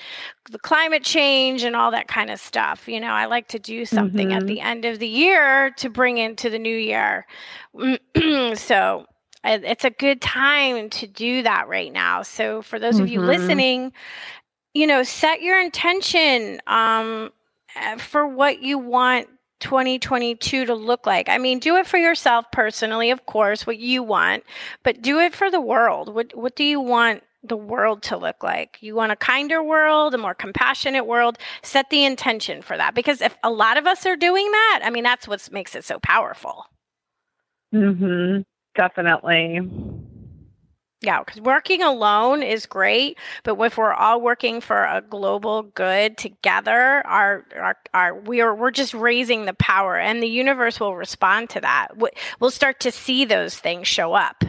[0.51, 2.87] the climate change and all that kind of stuff.
[2.87, 4.37] You know, I like to do something mm-hmm.
[4.37, 7.25] at the end of the year to bring into the new year.
[8.55, 9.05] so
[9.43, 12.23] it's a good time to do that right now.
[12.23, 13.29] So, for those of you mm-hmm.
[13.29, 13.93] listening,
[14.73, 17.31] you know, set your intention um,
[17.75, 19.27] eh, for what you want
[19.59, 21.27] 2022 to look like.
[21.29, 24.43] I mean, do it for yourself personally, of course, what you want,
[24.83, 26.13] but do it for the world.
[26.13, 28.77] What what do you want the world to look like?
[28.81, 31.37] You want a kinder world, a more compassionate world.
[31.61, 34.89] Set the intention for that because if a lot of us are doing that, I
[34.89, 36.65] mean, that's what makes it so powerful.
[37.73, 38.45] Mhm.
[38.75, 39.59] Definitely.
[41.01, 46.17] Yeah, because working alone is great, but if we're all working for a global good
[46.17, 51.51] together, our, our, our we're we're just raising the power, and the universe will respond
[51.51, 51.89] to that.
[52.41, 54.43] We'll start to see those things show up,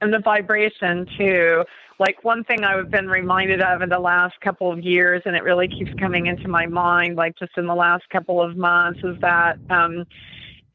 [0.00, 1.64] and the vibration too.
[1.98, 5.42] Like one thing I've been reminded of in the last couple of years, and it
[5.42, 9.20] really keeps coming into my mind, like just in the last couple of months, is
[9.20, 9.58] that.
[9.68, 10.06] Um,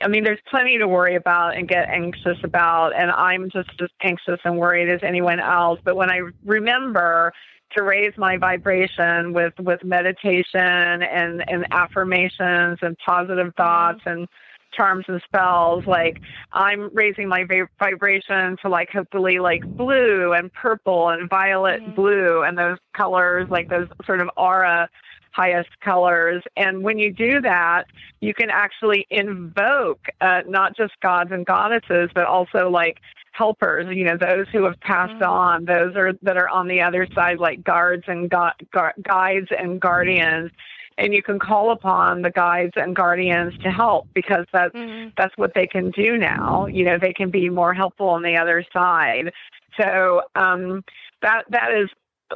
[0.05, 3.89] I mean, there's plenty to worry about and get anxious about, and I'm just as
[4.03, 5.79] anxious and worried as anyone else.
[5.83, 7.33] But when I remember
[7.75, 13.61] to raise my vibration with with meditation and and affirmations and positive mm-hmm.
[13.61, 14.27] thoughts and
[14.73, 16.19] charms and spells like
[16.51, 21.95] i'm raising my va- vibration to like hopefully like blue and purple and violet mm-hmm.
[21.95, 24.89] blue and those colors like those sort of aura
[25.35, 26.41] highest colors.
[26.55, 27.85] And when you do that,
[28.21, 33.01] you can actually invoke uh, not just gods and goddesses, but also like
[33.33, 35.23] helpers, you know, those who have passed mm-hmm.
[35.23, 39.47] on, those are that are on the other side, like guards and gu- gu- guides
[39.57, 40.51] and guardians.
[40.97, 45.09] And you can call upon the guides and guardians to help because that's mm-hmm.
[45.17, 46.67] that's what they can do now.
[46.67, 49.33] You know, they can be more helpful on the other side.
[49.77, 50.85] So um,
[51.21, 51.89] that that is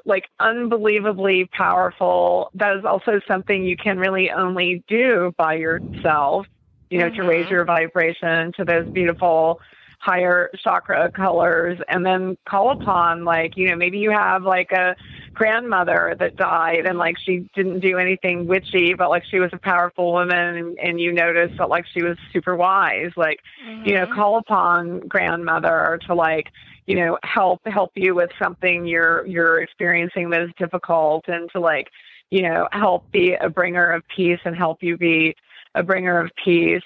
[0.06, 2.52] like unbelievably powerful.
[2.54, 6.48] That is also something you can really only do by yourself.
[6.90, 7.22] you know, mm-hmm.
[7.22, 7.54] to raise mm-hmm.
[7.54, 9.62] your vibration to those beautiful
[10.00, 14.96] higher chakra colors and then call upon like you know maybe you have like a
[15.34, 19.58] grandmother that died and like she didn't do anything witchy but like she was a
[19.58, 23.86] powerful woman and, and you noticed that like she was super wise like mm-hmm.
[23.86, 24.16] you know mm-hmm.
[24.16, 26.48] call upon grandmother to like
[26.90, 31.60] you know help help you with something you're you're experiencing that is difficult and to
[31.60, 31.88] like
[32.32, 35.34] you know help be a bringer of peace and help you be
[35.76, 36.84] a bringer of peace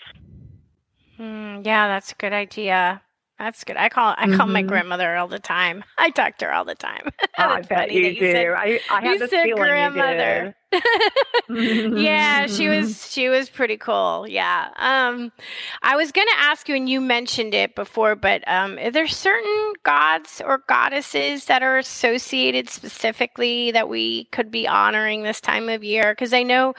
[1.20, 3.02] Mm, yeah, that's a good idea.
[3.39, 3.78] That's good.
[3.78, 4.52] I call I call mm-hmm.
[4.52, 5.84] my grandmother all the time.
[5.98, 7.10] I talk to her all the time.
[7.38, 8.32] oh, I bet you, you do.
[8.32, 10.46] Said, I, I have this feeling grandmother.
[10.46, 10.56] you do.
[11.49, 14.25] Yeah, she was she was pretty cool.
[14.27, 14.69] Yeah.
[14.75, 15.31] Um,
[15.81, 19.07] I was going to ask you, and you mentioned it before, but um, are there
[19.07, 25.69] certain gods or goddesses that are associated specifically that we could be honoring this time
[25.69, 26.12] of year?
[26.12, 26.73] Because I know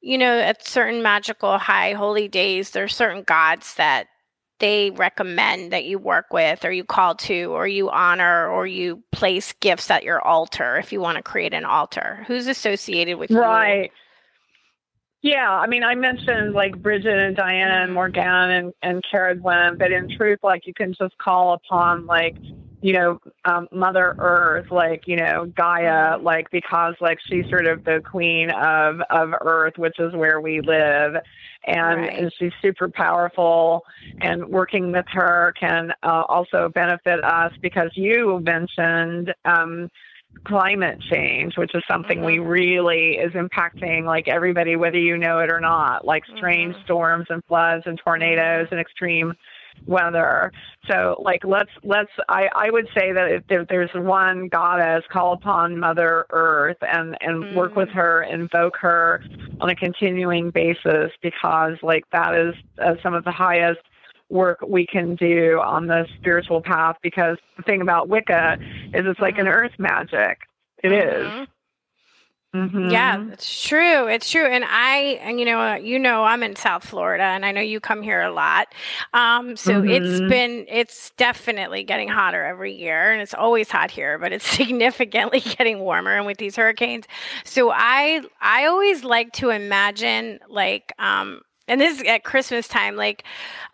[0.00, 4.06] you know, at certain magical high holy days, there's certain gods that
[4.58, 9.02] they recommend that you work with or you call to or you honor or you
[9.12, 12.24] place gifts at your altar if you want to create an altar.
[12.26, 13.84] Who's associated with right.
[13.84, 13.90] you?
[15.20, 19.90] Yeah, I mean, I mentioned like Bridget and Diana and Morgan and and Cerridwen, but
[19.90, 22.36] in truth, like you can just call upon like
[22.80, 26.24] you know, um, Mother Earth, like, you know, Gaia, mm-hmm.
[26.24, 30.60] like, because, like, she's sort of the queen of, of Earth, which is where we
[30.60, 31.16] live.
[31.66, 32.18] And, right.
[32.18, 33.84] and she's super powerful,
[34.20, 39.90] and working with her can uh, also benefit us because you mentioned um,
[40.44, 42.26] climate change, which is something mm-hmm.
[42.26, 46.84] we really is impacting like everybody, whether you know it or not, like strange mm-hmm.
[46.84, 49.34] storms and floods and tornadoes and extreme
[49.86, 50.52] weather.
[50.90, 55.78] So like let's let's I, I would say that if there's one goddess, call upon
[55.78, 57.54] Mother Earth and and mm.
[57.54, 57.94] work with mm.
[57.94, 59.22] her, invoke her
[59.60, 63.80] on a continuing basis because like that is uh, some of the highest
[64.30, 68.58] work we can do on the spiritual path because the thing about Wicca
[68.94, 69.54] is it's like an mm-hmm.
[69.54, 70.40] earth magic.
[70.82, 71.42] It mm-hmm.
[71.42, 71.48] is.
[72.54, 72.88] Mm-hmm.
[72.88, 74.06] Yeah, it's true.
[74.06, 74.46] It's true.
[74.46, 77.78] And I, and you know, you know, I'm in South Florida, and I know you
[77.78, 78.68] come here a lot.
[79.12, 79.90] Um, so mm-hmm.
[79.90, 84.46] it's been, it's definitely getting hotter every year, and it's always hot here, but it's
[84.56, 86.16] significantly getting warmer.
[86.16, 87.04] And with these hurricanes,
[87.44, 92.96] so I, I always like to imagine like um, and this is at Christmas time,
[92.96, 93.24] like,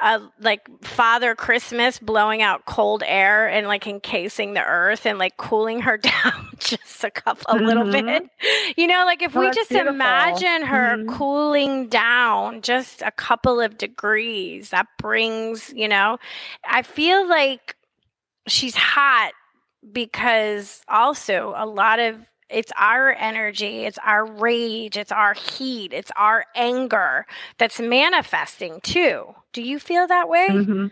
[0.00, 5.36] uh, like Father Christmas blowing out cold air and like encasing the earth and like
[5.36, 7.66] cooling her down just a couple, a mm-hmm.
[7.66, 8.28] little bit.
[8.76, 9.94] You know, like if well, we just beautiful.
[9.94, 11.16] imagine her mm-hmm.
[11.16, 16.18] cooling down just a couple of degrees, that brings, you know,
[16.68, 17.76] I feel like
[18.46, 19.32] she's hot
[19.92, 22.16] because also a lot of
[22.54, 27.26] it's our energy, it's our rage, it's our heat, it's our anger
[27.58, 29.34] that's manifesting too.
[29.52, 30.48] Do you feel that way?
[30.50, 30.86] Mm-hmm.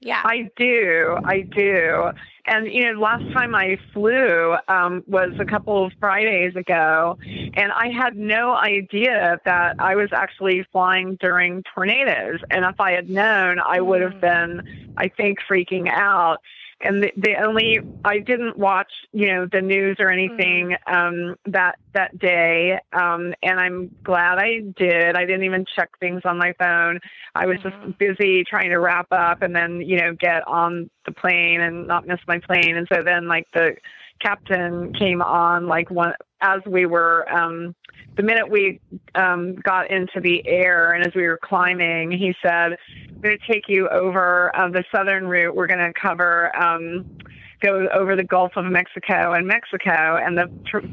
[0.00, 0.22] Yeah.
[0.24, 1.18] I do.
[1.24, 2.10] I do.
[2.46, 7.18] And, you know, last time I flew um, was a couple of Fridays ago,
[7.54, 12.40] and I had no idea that I was actually flying during tornadoes.
[12.50, 14.20] And if I had known, I would have mm.
[14.20, 16.38] been, I think, freaking out
[16.80, 20.94] and the, the only I didn't watch you know the news or anything mm-hmm.
[20.94, 25.16] um, that that day, um, and I'm glad I did.
[25.16, 27.00] I didn't even check things on my phone.
[27.34, 27.86] I was mm-hmm.
[27.86, 31.86] just busy trying to wrap up and then you know get on the plane and
[31.86, 32.76] not miss my plane.
[32.76, 33.76] And so then like the
[34.20, 37.74] captain came on like one as we were um,
[38.16, 38.80] the minute we
[39.14, 42.76] um, got into the air and as we were climbing, he said
[43.08, 45.54] I'm going to take you over uh, the southern route.
[45.54, 47.18] We're going to cover, um,
[47.60, 50.84] go over the Gulf of Mexico and Mexico, and the trip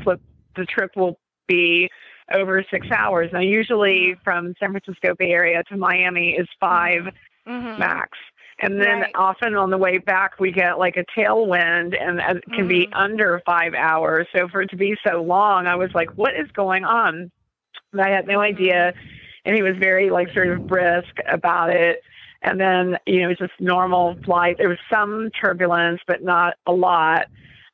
[0.56, 1.90] the trip will be
[2.34, 3.30] over six hours.
[3.34, 7.02] Now, usually from San Francisco Bay Area to Miami is 5
[7.48, 7.80] mm-hmm.
[7.80, 8.18] max.
[8.66, 9.12] And then right.
[9.16, 12.68] often on the way back, we get like a tailwind and it can mm-hmm.
[12.68, 14.28] be under five hours.
[14.36, 17.32] So for it to be so long, I was like, what is going on?
[17.92, 18.94] And I had no idea.
[18.94, 19.08] Mm-hmm.
[19.46, 22.02] And he was very like sort of brisk about it
[22.44, 24.58] and then you know it was just normal flight.
[24.58, 27.28] There was some turbulence, but not a lot.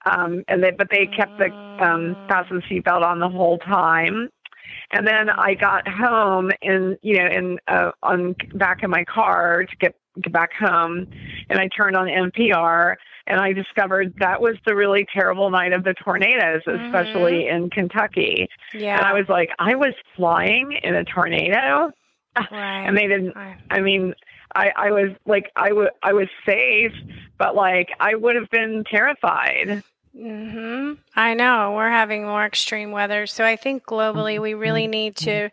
[0.06, 1.52] Um, and they, but they kept the
[1.84, 4.30] um, fasten seatbelt on the whole time.
[4.92, 9.66] And then I got home in you know in uh, on back in my car
[9.66, 11.08] to get get back home,
[11.50, 12.96] and I turned on NPR
[13.30, 17.64] and I discovered that was the really terrible night of the tornadoes, especially mm-hmm.
[17.64, 18.48] in Kentucky.
[18.74, 18.98] Yeah.
[18.98, 21.92] And I was like, I was flying in a tornado.
[22.52, 22.86] Right.
[22.86, 23.36] And they didn't,
[23.70, 24.16] I mean,
[24.56, 26.94] I, I was like I, w- I was safe,
[27.38, 29.84] but like I would have been terrified.
[30.18, 35.16] Hmm I know we're having more extreme weather, so I think globally we really need
[35.18, 35.50] to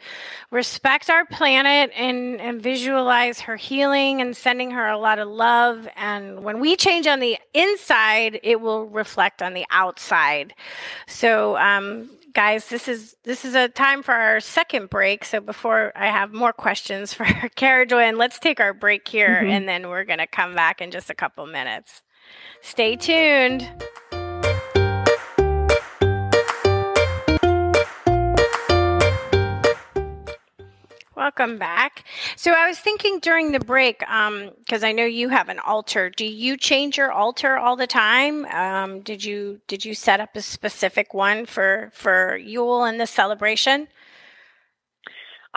[0.51, 5.89] respect our planet and and visualize her healing and sending her a lot of love.
[5.97, 10.55] And when we change on the inside, it will reflect on the outside.
[11.07, 15.25] So, um, guys, this is this is a time for our second break.
[15.25, 19.51] So before I have more questions for Cerridwen, let's take our break here, Mhm.
[19.51, 22.03] and then we're going to come back in just a couple minutes.
[22.63, 23.69] Stay tuned.
[31.17, 32.05] Welcome back.
[32.37, 36.11] So I was thinking during the break, because I know you have an altar.
[36.11, 38.45] Do you change your altar all the time?
[38.47, 43.07] Um, did you did you set up a specific one for for Yule and the
[43.07, 43.89] celebration?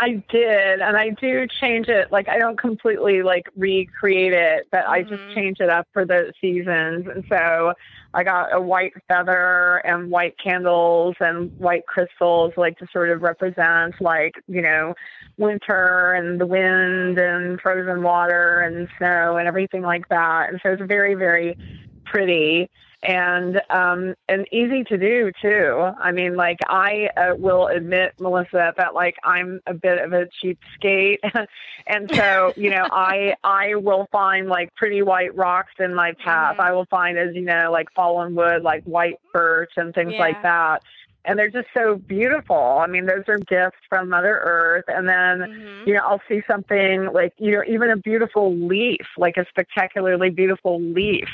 [0.01, 2.09] I did, and I do change it.
[2.09, 5.33] Like I don't completely like recreate it, but I just Mhm.
[5.35, 7.05] change it up for the seasons.
[7.07, 7.73] And so
[8.13, 13.21] I got a white feather and white candles and white crystals, like to sort of
[13.23, 14.93] represent like you know
[15.37, 20.49] winter and the wind and frozen water and snow and everything like that.
[20.49, 21.57] And so it's very very
[22.05, 22.69] pretty
[23.03, 28.73] and um and easy to do too i mean like i uh, will admit melissa
[28.75, 31.17] that like i'm a bit of a cheapskate
[31.87, 36.57] and so you know i i will find like pretty white rocks in my path
[36.57, 36.63] Mhm.
[36.65, 40.19] i will find as you know like fallen wood like white birch and things Yeah.
[40.19, 40.83] like that
[41.25, 45.47] and they're just so beautiful i mean those are gifts from mother earth and then
[45.47, 45.79] Mhm.
[45.85, 50.29] you know, I'll see something like, you know, even a beautiful leaf, like a spectacularly
[50.29, 51.29] beautiful leaf,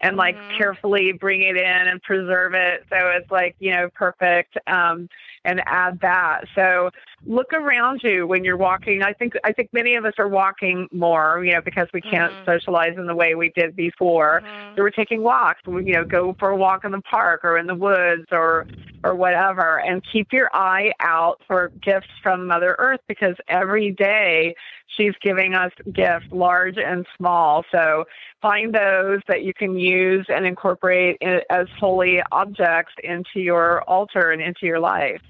[0.00, 0.56] and like Mhm.
[0.56, 4.56] carefully bring it in and preserve it so it's like, you know, perfect.
[4.66, 5.08] Um,
[5.44, 6.42] and add that.
[6.54, 6.90] So
[7.26, 9.02] look around you when you're walking.
[9.02, 12.32] I think I think many of us are walking more, you know, because we can't
[12.32, 12.44] Mhm.
[12.44, 14.42] socialize in the way we did before.
[14.44, 14.76] Mhm.
[14.76, 15.60] So we're taking walks.
[15.66, 18.66] We, you know, go for a walk in the park or in the woods or
[19.02, 24.54] or whatever, and keep your eye out for gifts from Mother Earth because every day
[24.88, 27.64] she's giving us gifts, large and small.
[27.72, 28.04] So
[28.42, 31.16] find those that you can use and incorporate
[31.48, 35.22] as holy objects into your altar and into your life.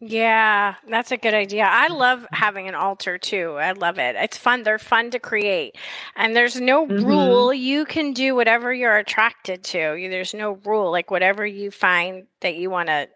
[0.00, 1.64] Yeah, that's a good idea.
[1.64, 3.52] I love having an altar too.
[3.58, 4.14] I love it.
[4.16, 4.62] It's fun.
[4.62, 5.76] They're fun to create.
[6.16, 7.02] And there's no Mhm.
[7.02, 7.52] rule.
[7.54, 9.78] You can do whatever you're attracted to.
[10.10, 10.90] There's no rule.
[10.92, 13.08] Like whatever you find that you want to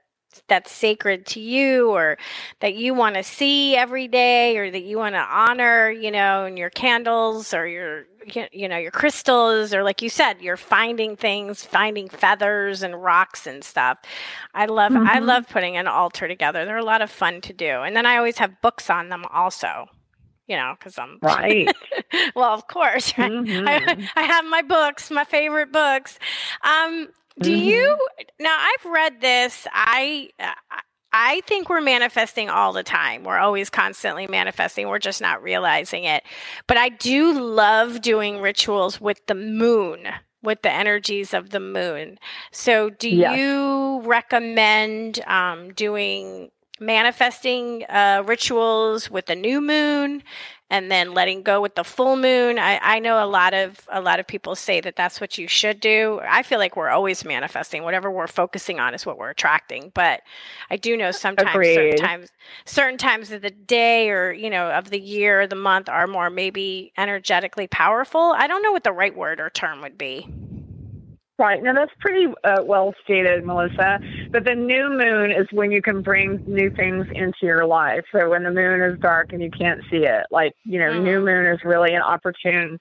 [0.49, 2.19] that's sacred to you or
[2.61, 6.45] that you want to see every day or that you want to honor, you know,
[6.47, 8.05] in your candles or your
[8.53, 13.47] you know, your crystals or like you said, you're finding things, finding feathers and rocks
[13.47, 13.99] and stuff.
[14.55, 15.21] I love I Mhm.
[15.21, 16.65] love putting an altar together.
[16.65, 17.83] They're a lot of fun to do.
[17.83, 19.87] And then I always have books on them also.
[20.47, 21.73] You know, cuz I'm Right.
[22.35, 23.31] well, of course, right?
[23.31, 23.67] Mhm.
[23.67, 26.19] I, I have my books, my favorite books.
[26.63, 27.09] Um,
[27.41, 27.65] do Mhm.
[27.65, 27.99] you
[28.39, 28.57] now?
[28.59, 29.67] I've read this.
[29.73, 30.31] I
[31.13, 33.25] I think we're manifesting all the time.
[33.25, 34.89] We're always constantly manifesting.
[34.89, 36.23] We're just not realizing it.
[36.69, 40.07] But I do love doing rituals with the moon,
[40.43, 42.19] with the energies of the moon.
[42.53, 43.37] So, do Yes.
[43.39, 50.23] you recommend um, doing manifesting uh, rituals with the new moon?
[50.71, 52.59] And then letting go with the full moon.
[52.59, 55.49] I, I know a lot of a lot of people say that that's what you
[55.49, 56.21] should do.
[56.27, 57.83] I feel like we're always manifesting.
[57.83, 59.91] Whatever we're focusing on is what we're attracting.
[59.95, 60.23] But
[60.71, 62.29] I do know sometimes certain times
[62.65, 66.07] certain times of the day or you know of the year or the month are
[66.07, 68.33] more maybe energetically powerful.
[68.37, 70.29] I don't know what the right word or term would be.
[71.41, 71.63] Right.
[71.63, 73.99] Now that's pretty uh, well stated, Melissa.
[74.31, 78.05] But the new moon is when you can bring new things into your life.
[78.13, 81.03] So when the moon is dark and you can't see it, like you know, Mhm.
[81.03, 82.79] new moon is really an opportune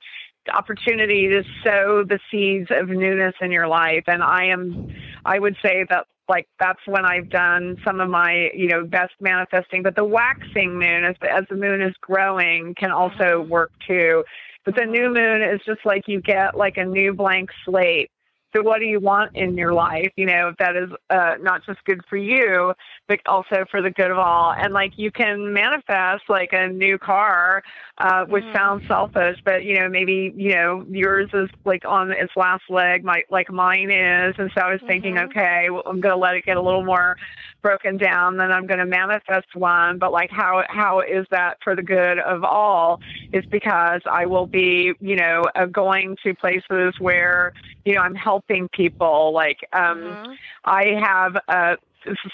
[0.54, 4.04] opportunity to sow the seeds of newness in your life.
[4.08, 4.90] And I am,
[5.24, 9.14] I would say that like that's when I've done some of my you know best
[9.22, 9.84] manifesting.
[9.84, 13.48] But the waxing moon, as the, as the moon is growing, can also Mhm.
[13.48, 14.26] work too.
[14.66, 18.12] But the new moon is just like you get like a new blank slate
[18.56, 21.84] so what do you want in your life you know that is uh, not just
[21.86, 22.74] good for you
[23.08, 26.98] but also for the good of all and like you can manifest like a new
[26.98, 27.62] car
[28.00, 28.54] uh, which Mhm.
[28.56, 33.04] sounds selfish but you know maybe you know yours is like on its last leg
[33.04, 35.26] my, like mine is and so i was thinking Mhm.
[35.26, 37.16] okay well, i'm going to let it get a little more
[37.62, 41.76] broken down then i'm going to manifest one but like how how is that for
[41.76, 43.00] the good of all
[43.34, 47.54] is because i will be you know uh, going to places where
[47.86, 50.38] you know i'm helping people like um Mhm.
[50.66, 51.78] I have a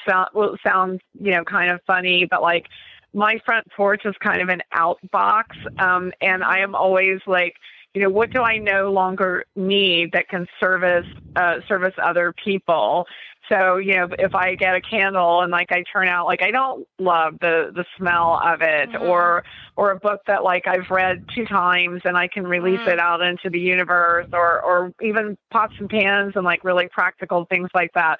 [0.07, 2.67] sound well, sounds you know kind of funny, but like
[3.13, 5.45] my front porch is kind of an outbox,
[5.79, 7.55] um, and I am always like
[7.93, 11.05] you know, what do I no longer need that can service
[11.35, 13.07] uh, service other people?
[13.49, 16.51] So, you know, if I get a candle and like I turn out like I
[16.51, 19.03] don't love the the smell of it mm-hmm.
[19.03, 19.43] or
[19.75, 22.89] or a book that like I've read two times and I can release mm-hmm.
[22.89, 27.45] it out into the universe or or even pots and pans and like really practical
[27.45, 28.19] things like that.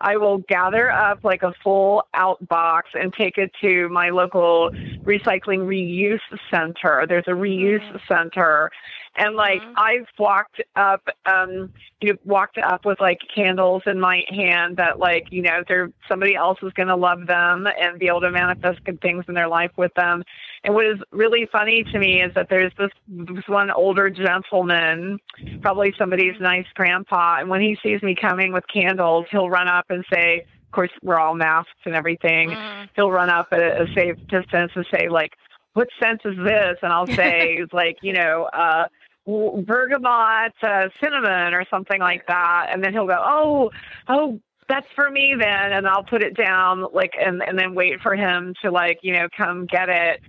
[0.00, 4.70] I will gather up like a full out box and take it to my local
[5.04, 6.20] recycling reuse
[6.50, 7.06] center.
[7.08, 7.96] There's a reuse mm-hmm.
[8.06, 8.70] center
[9.16, 9.72] and like mm-hmm.
[9.76, 14.98] I've walked up, um, you know, walked up with like candles in my hand that
[14.98, 18.30] like, you know, they're somebody else is going to love them and be able to
[18.30, 20.22] manifest good things in their life with them.
[20.64, 25.18] And what is really funny to me is that there's this, this one older gentleman,
[25.62, 27.38] probably somebody's nice grandpa.
[27.40, 30.90] And when he sees me coming with candles, he'll run up and say, of course,
[31.02, 32.50] we're all masked and everything.
[32.50, 32.88] Mm.
[32.96, 35.32] He'll run up at a, a safe distance and say, like,
[35.76, 36.78] what sense is this?
[36.82, 38.86] And I'll say, like, you know, uh,
[39.26, 42.68] bergamot, uh, cinnamon, or something like that.
[42.70, 43.70] And then he'll go, oh,
[44.08, 45.72] oh, that's for me then.
[45.72, 49.12] And I'll put it down, like, and, and then wait for him to, like, you
[49.12, 50.20] know, come get it.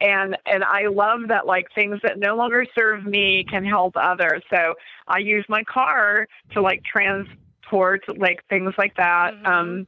[0.00, 4.44] And and I love that like things that no longer serve me can help others.
[4.48, 4.74] So
[5.08, 9.46] I use my car to like transport like things like that mm-hmm.
[9.46, 9.86] um,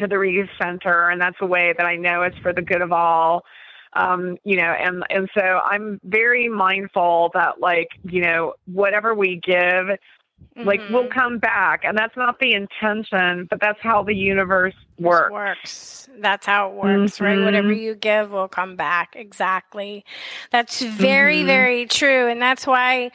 [0.00, 2.82] to the reuse center, and that's a way that I know it's for the good
[2.82, 3.44] of all
[3.96, 9.40] um, you know, and and so I'm very mindful that like you know whatever we
[9.44, 9.86] give,
[10.64, 10.94] like mm-hmm.
[10.94, 15.32] will come back, and that's not the intention, but that's how the universe works.
[15.32, 16.08] Works.
[16.18, 17.24] That's how it works, mm-hmm.
[17.24, 17.40] right?
[17.40, 19.14] Whatever you give will come back.
[19.16, 20.04] Exactly.
[20.50, 21.46] That's very mm-hmm.
[21.46, 23.10] very true, and that's why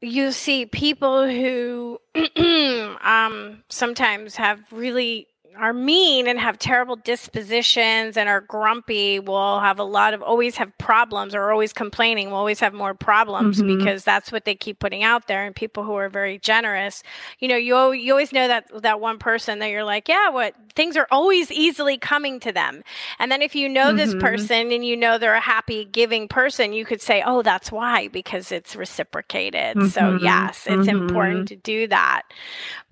[0.00, 1.98] you see people who
[3.00, 9.78] um, sometimes have really are mean and have terrible dispositions and are grumpy will have
[9.78, 13.78] a lot of always have problems or always complaining will always have more problems mm-hmm.
[13.78, 17.02] because that's what they keep putting out there and people who are very generous
[17.38, 20.54] you know you, you always know that that one person that you're like yeah what
[20.74, 22.82] things are always easily coming to them
[23.18, 23.96] and then if you know mm-hmm.
[23.96, 27.70] this person and you know they're a happy giving person you could say oh that's
[27.70, 29.88] why because it's reciprocated mm-hmm.
[29.88, 31.44] so yes it's important mm-hmm.
[31.46, 32.22] to do that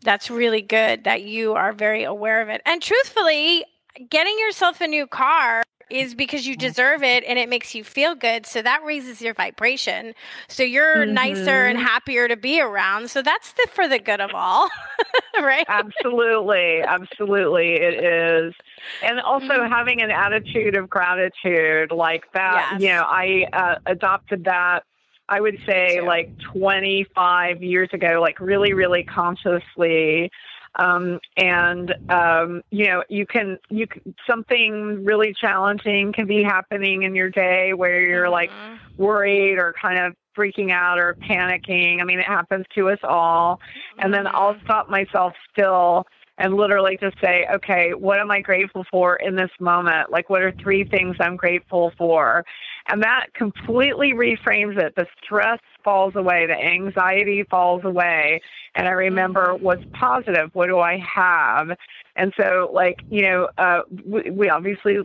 [0.02, 2.62] that's really good that you are very aware of it.
[2.66, 3.64] And truthfully,
[4.10, 8.14] getting yourself a new car is because you deserve it and it makes you feel
[8.14, 8.46] good.
[8.46, 10.14] So that raises your vibration.
[10.48, 11.14] So you're mm-hmm.
[11.14, 13.10] nicer and happier to be around.
[13.10, 14.68] So that's the for the good of all,
[15.42, 15.66] right?
[15.68, 16.80] Absolutely.
[16.80, 17.74] Absolutely.
[17.74, 18.54] It is.
[19.02, 19.72] And also mm-hmm.
[19.72, 22.70] having an attitude of gratitude like that.
[22.72, 22.80] Yes.
[22.80, 24.84] You know, I uh, adopted that
[25.28, 30.30] I would say like 25 years ago, like really, really consciously.
[30.76, 37.02] Um, and um, you know, you can you can, something really challenging can be happening
[37.02, 38.32] in your day where you're mm-hmm.
[38.32, 38.50] like
[38.96, 42.00] worried or kind of freaking out or panicking.
[42.00, 43.60] I mean, it happens to us all.
[43.98, 44.64] And then I'll mm-hmm.
[44.64, 46.06] stop myself still
[46.38, 50.10] and literally just say, okay, what am I grateful for in this moment?
[50.10, 52.44] Like, what are three things I'm grateful for?
[52.88, 54.94] And that completely reframes it.
[54.96, 58.40] The stress falls away, the anxiety falls away.
[58.74, 59.64] And I remember mm-hmm.
[59.64, 60.50] what's positive.
[60.54, 61.76] What do I have?
[62.16, 64.98] And so, like, you know, uh, we, we obviously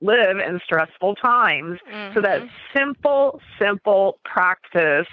[0.00, 1.78] live in stressful times.
[1.90, 2.14] Mm-hmm.
[2.14, 2.78] So that mm-hmm.
[2.78, 5.06] simple, simple practice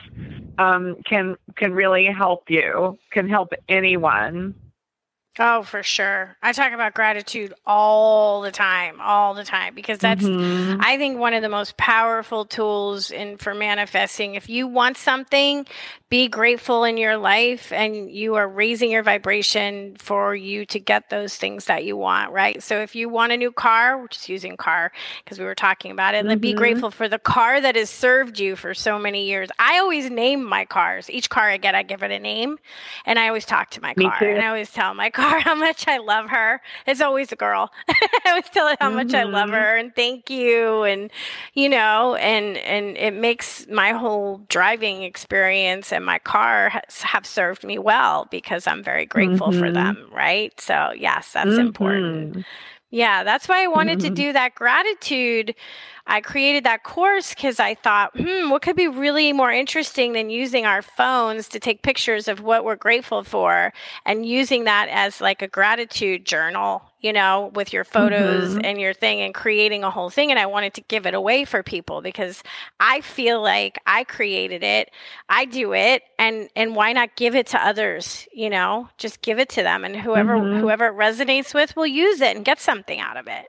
[0.58, 4.56] um, can can really help you, can help anyone.
[5.40, 6.36] Oh, for sure.
[6.42, 10.82] I talk about gratitude all the time, all the time, because that's, mm-hmm.
[10.82, 14.36] I think, one of the most powerful tools in for manifesting.
[14.36, 15.68] If you want something,
[16.10, 21.10] be grateful in your life, and you are raising your vibration for you to get
[21.10, 22.64] those things that you want, right?
[22.64, 24.94] So, if you want a new car, we're just using car
[25.24, 26.30] because we were talking about it, mm-hmm.
[26.30, 26.60] then be mm-hmm.
[26.60, 29.50] grateful for the car that has served you for so many years.
[29.60, 31.10] I always name my cars.
[31.10, 32.58] Each car I get, I give it a name,
[33.06, 34.28] and I always talk to my Me car, too.
[34.28, 36.62] and I always tell my car how much I love her.
[36.86, 37.70] It's always a girl.
[37.90, 39.16] I always tell her how much mm-hmm.
[39.16, 41.12] I love her and thank you and
[41.54, 47.26] you know and and it makes my whole driving experience and my car has, have
[47.26, 49.60] served me well because I'm very grateful mm-hmm.
[49.60, 50.58] for them, right?
[50.62, 51.60] So, yes, that's mm-hmm.
[51.60, 52.46] important.
[52.90, 54.14] Yeah, that's why I wanted to mm-hmm.
[54.14, 55.54] do that gratitude
[56.08, 60.30] I created that course because I thought, hmm, what could be really more interesting than
[60.30, 63.74] using our phones to take pictures of what we're grateful for
[64.06, 68.66] and using that as like a gratitude journal, you know, with your photos mm-hmm.
[68.66, 70.32] and your thing and creating a whole thing.
[70.32, 72.44] And I wanted to give it away for people because
[72.80, 74.92] I feel like I created it,
[75.30, 78.28] I do it, and and why not give it to others?
[78.34, 80.60] You know, just give it to them, and whoever mm-hmm.
[80.60, 83.48] whoever it resonates with will use it and get something out of it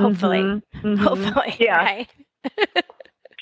[0.00, 0.38] hopefully.
[0.38, 0.58] Mm-hmm.
[0.80, 1.02] Mm-hmm.
[1.02, 1.56] Hopefully.
[1.60, 1.76] Yeah.
[1.76, 2.08] Right?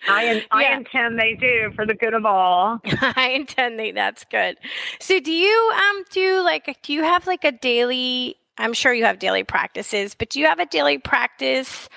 [0.08, 0.76] I, I yeah.
[0.78, 2.80] intend they do for the good of all.
[3.00, 3.92] I intend they.
[3.92, 4.56] That's good.
[4.98, 8.36] So, do you um do like do you have like a daily?
[8.58, 11.88] I'm sure you have daily practices, but do you have a daily practice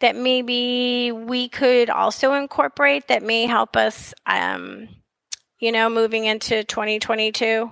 [0.00, 4.88] that maybe we could also incorporate that may help us, um,
[5.58, 7.70] you know, moving into 2022?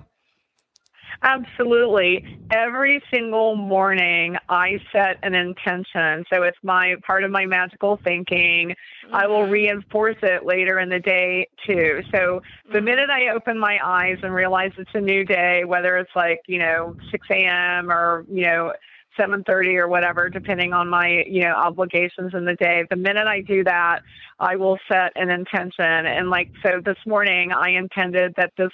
[1.22, 2.38] Absolutely.
[2.50, 6.24] Every single morning, I set an intention.
[6.32, 8.70] So it's my part of my magical thinking.
[8.70, 9.14] Mm-hmm.
[9.14, 9.52] I will mm-hmm.
[9.52, 12.02] reinforce it later in the day too.
[12.12, 12.40] So
[12.70, 12.84] the mm-hmm.
[12.84, 16.58] minute I open my eyes and realize it's a new day, whether it's like, you
[16.58, 17.90] know, 6 a.m.
[17.90, 18.72] or, you know,
[19.18, 23.40] 7:30 or whatever depending on my you know obligations in the day the minute i
[23.40, 24.00] do that
[24.38, 28.72] i will set an intention and like so this morning i intended that this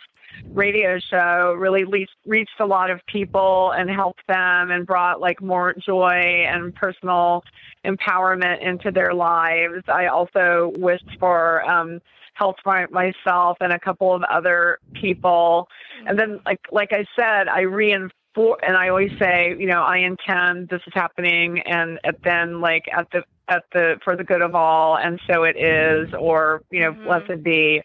[0.52, 5.40] radio show really reached, reached a lot of people and helped them and brought like
[5.40, 7.44] more joy and personal
[7.84, 9.84] empowerment into their lives.
[9.88, 12.00] I also wished for um,
[12.34, 15.68] health for myself and a couple of other people.
[16.06, 19.98] And then, like like I said, I reinforced and I always say, you know, I
[19.98, 24.54] intend this is happening, and then like at the at the for the good of
[24.54, 27.04] all, and so it is, or you know, mm-hmm.
[27.04, 27.82] blessed be.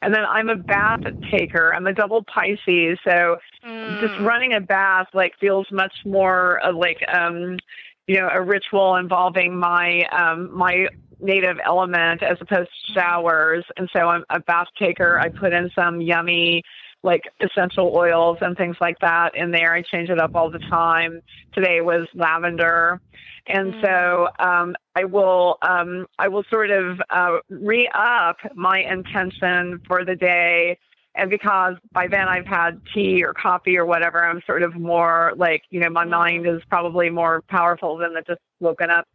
[0.00, 1.74] And then I'm a bath taker.
[1.74, 3.36] I'm a double Pisces, so
[3.66, 4.00] mm.
[4.00, 7.58] just running a bath like feels much more uh, like um,
[8.06, 10.86] you know a ritual involving my um, my
[11.20, 13.64] native element as opposed to showers.
[13.76, 15.18] And so I'm a bath taker.
[15.18, 16.62] I put in some yummy
[17.02, 19.72] like essential oils and things like that in there.
[19.72, 21.20] I change it up all the time.
[21.52, 23.00] Today was lavender.
[23.46, 23.82] And mm.
[23.82, 30.04] so um, I will um, I will sort of uh, re up my intention for
[30.04, 30.78] the day.
[31.14, 35.32] And because by then I've had tea or coffee or whatever, I'm sort of more
[35.36, 36.10] like, you know, my mm.
[36.10, 39.06] mind is probably more powerful than the just woken up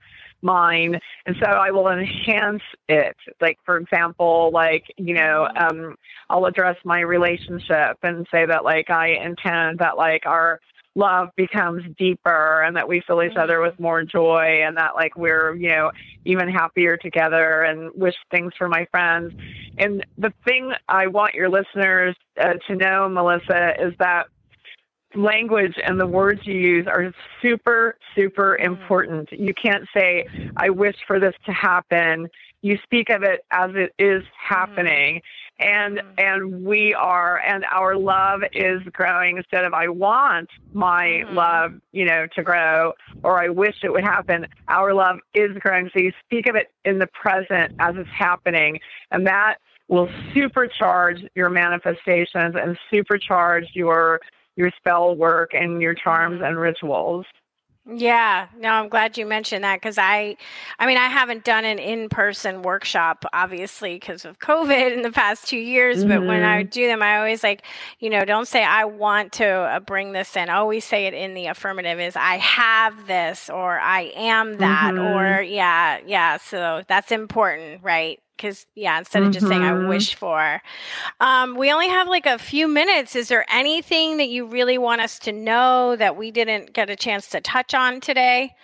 [0.44, 1.00] mind.
[1.26, 3.16] And so I will enhance it.
[3.42, 5.96] Like, for example, like, you know, um,
[6.30, 10.60] I'll address my relationship and say that, like, I intend that, like, our
[10.96, 15.16] love becomes deeper and that we fill each other with more joy and that like
[15.18, 15.92] we're you know
[16.24, 19.34] even happier together and wish things for my friends
[19.80, 24.28] and the thing i want your listeners uh, to know melissa is that
[25.16, 28.66] language and the words you use are super, super mm.
[28.66, 29.32] important.
[29.32, 32.30] You can't say, I wish for this to happen.
[32.62, 35.22] You speak of it as it is happening.
[35.60, 36.04] And mm.
[36.18, 41.36] and we are and our love is growing instead of I want my mm-hmm.
[41.36, 42.94] love, you know, to grow
[43.24, 44.48] or I wish it would happen.
[44.68, 45.90] Our love is growing.
[45.94, 48.80] So you speak of it in the present as it's happening.
[49.12, 49.58] And that
[49.88, 54.22] will supercharge your manifestations and supercharge your
[54.56, 57.26] your spell work and your charms and rituals.
[57.86, 60.38] Yeah, no, I'm glad you mentioned that because I,
[60.80, 65.50] I mean, I haven't done an in-person workshop, obviously, because of COVID in the past
[65.50, 65.98] two years.
[65.98, 66.08] Mm-hmm.
[66.08, 66.70] But when I mm-hmm.
[66.70, 67.64] do them, I always like,
[68.00, 70.48] you know, don't say I want to uh, bring this in.
[70.48, 74.94] I always say it in the affirmative: is I have this, or I am that,
[74.94, 75.18] mm-hmm.
[75.18, 76.38] or yeah, yeah.
[76.38, 78.23] So that's important, right?
[78.36, 79.88] Because yeah instead of just saying i mm-hmm.
[79.88, 80.62] wish for.
[81.20, 83.16] Um, we only have like a few minutes.
[83.16, 86.96] Is there anything that you really want us to know that we didn't get a
[86.96, 88.56] chance to touch on today?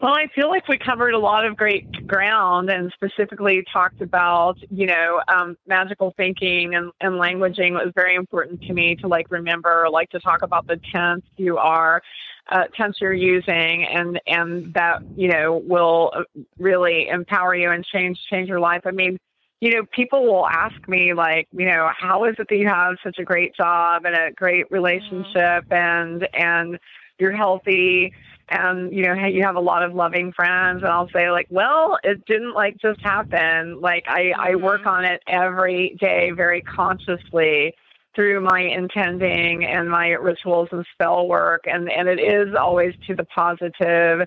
[0.00, 4.58] Well, I feel like we covered a lot of great ground and specifically talked about,
[4.70, 9.30] you know, um, magical thinking and, and languaging was very important to me to like
[9.30, 12.02] remember, like to talk about the tense you are
[12.50, 16.12] uh, tense you're using, and and that you know will
[16.58, 18.82] really empower you and change change your life.
[18.84, 19.18] I mean,
[19.60, 22.96] you know, people will ask me like, you know, how is it that you have
[23.02, 25.72] such a great job and a great relationship mm-hmm.
[25.72, 26.78] and and
[27.18, 28.12] you're healthy
[28.48, 31.98] and you know you have a lot of loving friends and i'll say like well
[32.04, 34.90] it didn't like just happen like i i work mm-hmm.
[34.90, 37.74] on it every day very consciously
[38.16, 43.14] through my intending and my rituals and spell work and and it is always to
[43.14, 44.26] the positive.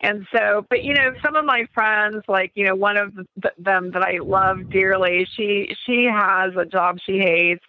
[0.00, 3.14] And so but you know some of my friends like you know one of
[3.58, 7.64] them that i love dearly she she has a job she hates.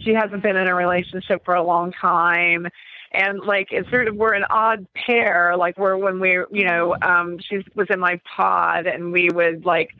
[0.00, 2.66] She hasn't been in a relationship for a long time.
[3.12, 6.96] And like it's sort of we're an odd pair like we're when we you know
[7.00, 9.90] um she was in my pod and we would like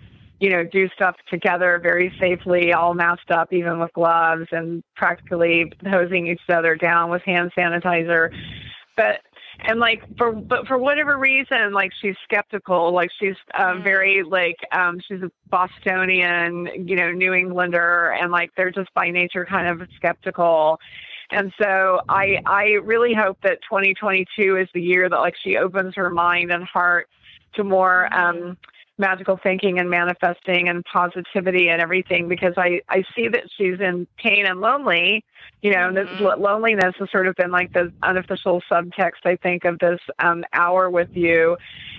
[0.40, 5.72] you know, do stuff together very safely, all masked up, even with gloves, and practically
[5.88, 8.30] hosing each other down with hand sanitizer.
[8.96, 9.20] But
[9.60, 12.92] and like for but for whatever reason, like she's skeptical.
[12.92, 13.84] Like she's um, mm.
[13.84, 19.10] very like um, she's a Bostonian, you know, New Englander, and like they're just by
[19.10, 20.78] nature kind of skeptical.
[21.30, 25.94] And so I I really hope that 2022 is the year that like she opens
[25.96, 27.08] her mind and heart
[27.54, 28.56] to more um,
[28.98, 34.06] magical thinking and manifesting and positivity and everything because I, I see that she's in
[34.16, 35.24] pain and lonely.
[35.62, 36.22] You know, mm-hmm.
[36.22, 40.44] this loneliness has sort of been like the unofficial subtext, I think, of this um,
[40.52, 41.56] hour with you.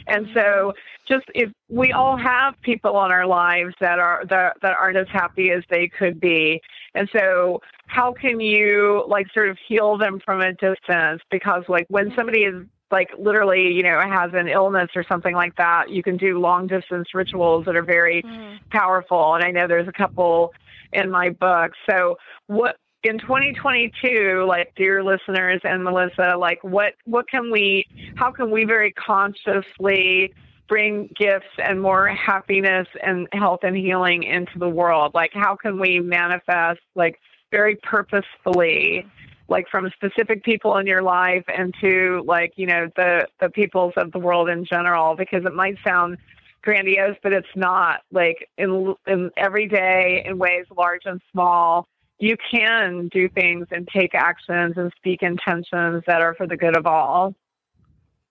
[0.08, 1.14] And so, mm-hmm.
[1.14, 5.08] just if we all have people in our lives that are that, that aren't as
[5.12, 6.62] happy as they could be,
[6.94, 11.22] and so how can you like sort of heal them from a distance?
[11.30, 15.56] Because like when somebody is like literally, you know, has an illness or something like
[15.58, 18.60] that, you can do long distance rituals that are very mm.
[18.70, 19.36] powerful.
[19.36, 20.54] And I know there's a couple
[20.94, 21.72] in my book.
[21.90, 22.18] So
[22.48, 28.52] what in 2022, like dear listeners and Melissa, like what what can we how can
[28.52, 30.34] we very consciously
[30.68, 35.14] bring gifts and more happiness and health and healing into the world?
[35.14, 37.20] Like how can we manifest like
[37.52, 39.06] very purposefully
[39.48, 43.94] like from specific people in your life and to like you know the the peoples
[43.98, 46.18] of the world in general because it might sound
[46.62, 48.02] grandiose but it's not.
[48.12, 51.88] Like in in every day in ways large and small
[52.18, 56.78] you can do things and take actions and speak intentions that are for the good
[56.78, 57.36] of all.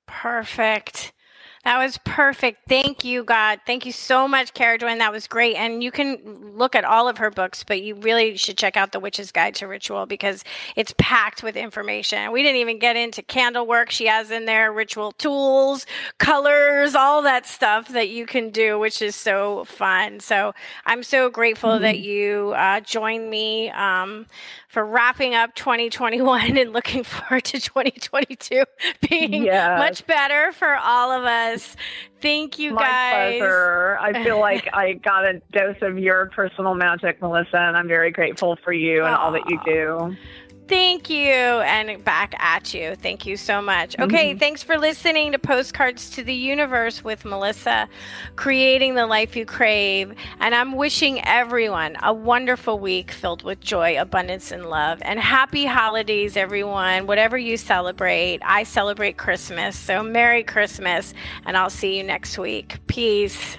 [0.07, 1.14] Perfect
[1.65, 2.69] that was perfect.
[2.69, 3.61] Thank you, God.
[3.67, 4.99] Thank you so much, Cerridwen.
[4.99, 5.57] That was great.
[5.57, 6.19] And you can
[6.57, 9.55] look at all of her books, but you really should check out The Witch's Guide
[9.57, 10.45] to Ritual because
[10.77, 12.33] it's packed with information.
[12.33, 13.91] We didn't even get into candle work.
[13.91, 15.87] She has in there ritual tools,
[16.19, 20.21] colors, all that stuff that you can do, which is so fun.
[20.21, 20.55] So
[20.87, 21.83] I'm so grateful mm-hmm.
[21.83, 24.27] that you uh, joined me um,
[24.75, 28.64] for wrapping up 2021 and looking forward to 2022
[29.09, 29.79] being yes.
[29.79, 31.77] much better for all of us.
[32.20, 33.39] Thank you My guys.
[33.39, 33.97] pleasure.
[34.01, 38.11] I feel like I got a dose of your personal magic, Melissa, and I'm very
[38.11, 39.18] grateful for you and Aww.
[39.18, 40.16] all that you do.
[40.67, 41.31] Thank you.
[41.31, 42.95] And back at you.
[42.97, 43.99] Thank you so much.
[43.99, 44.39] Okay, mm-hmm.
[44.39, 47.87] thanks for listening to Postcards to the Universe with Melissa,
[48.37, 50.15] creating the life you crave.
[50.41, 55.01] And I'm wishing everyone a wonderful week filled with joy, abundance, and love.
[55.03, 57.07] And happy holidays, everyone.
[57.07, 59.79] Whatever you celebrate, I celebrate Christmas.
[59.79, 61.12] So Merry Christmas.
[61.45, 62.79] And I'll see you next week.
[62.87, 63.59] Peace.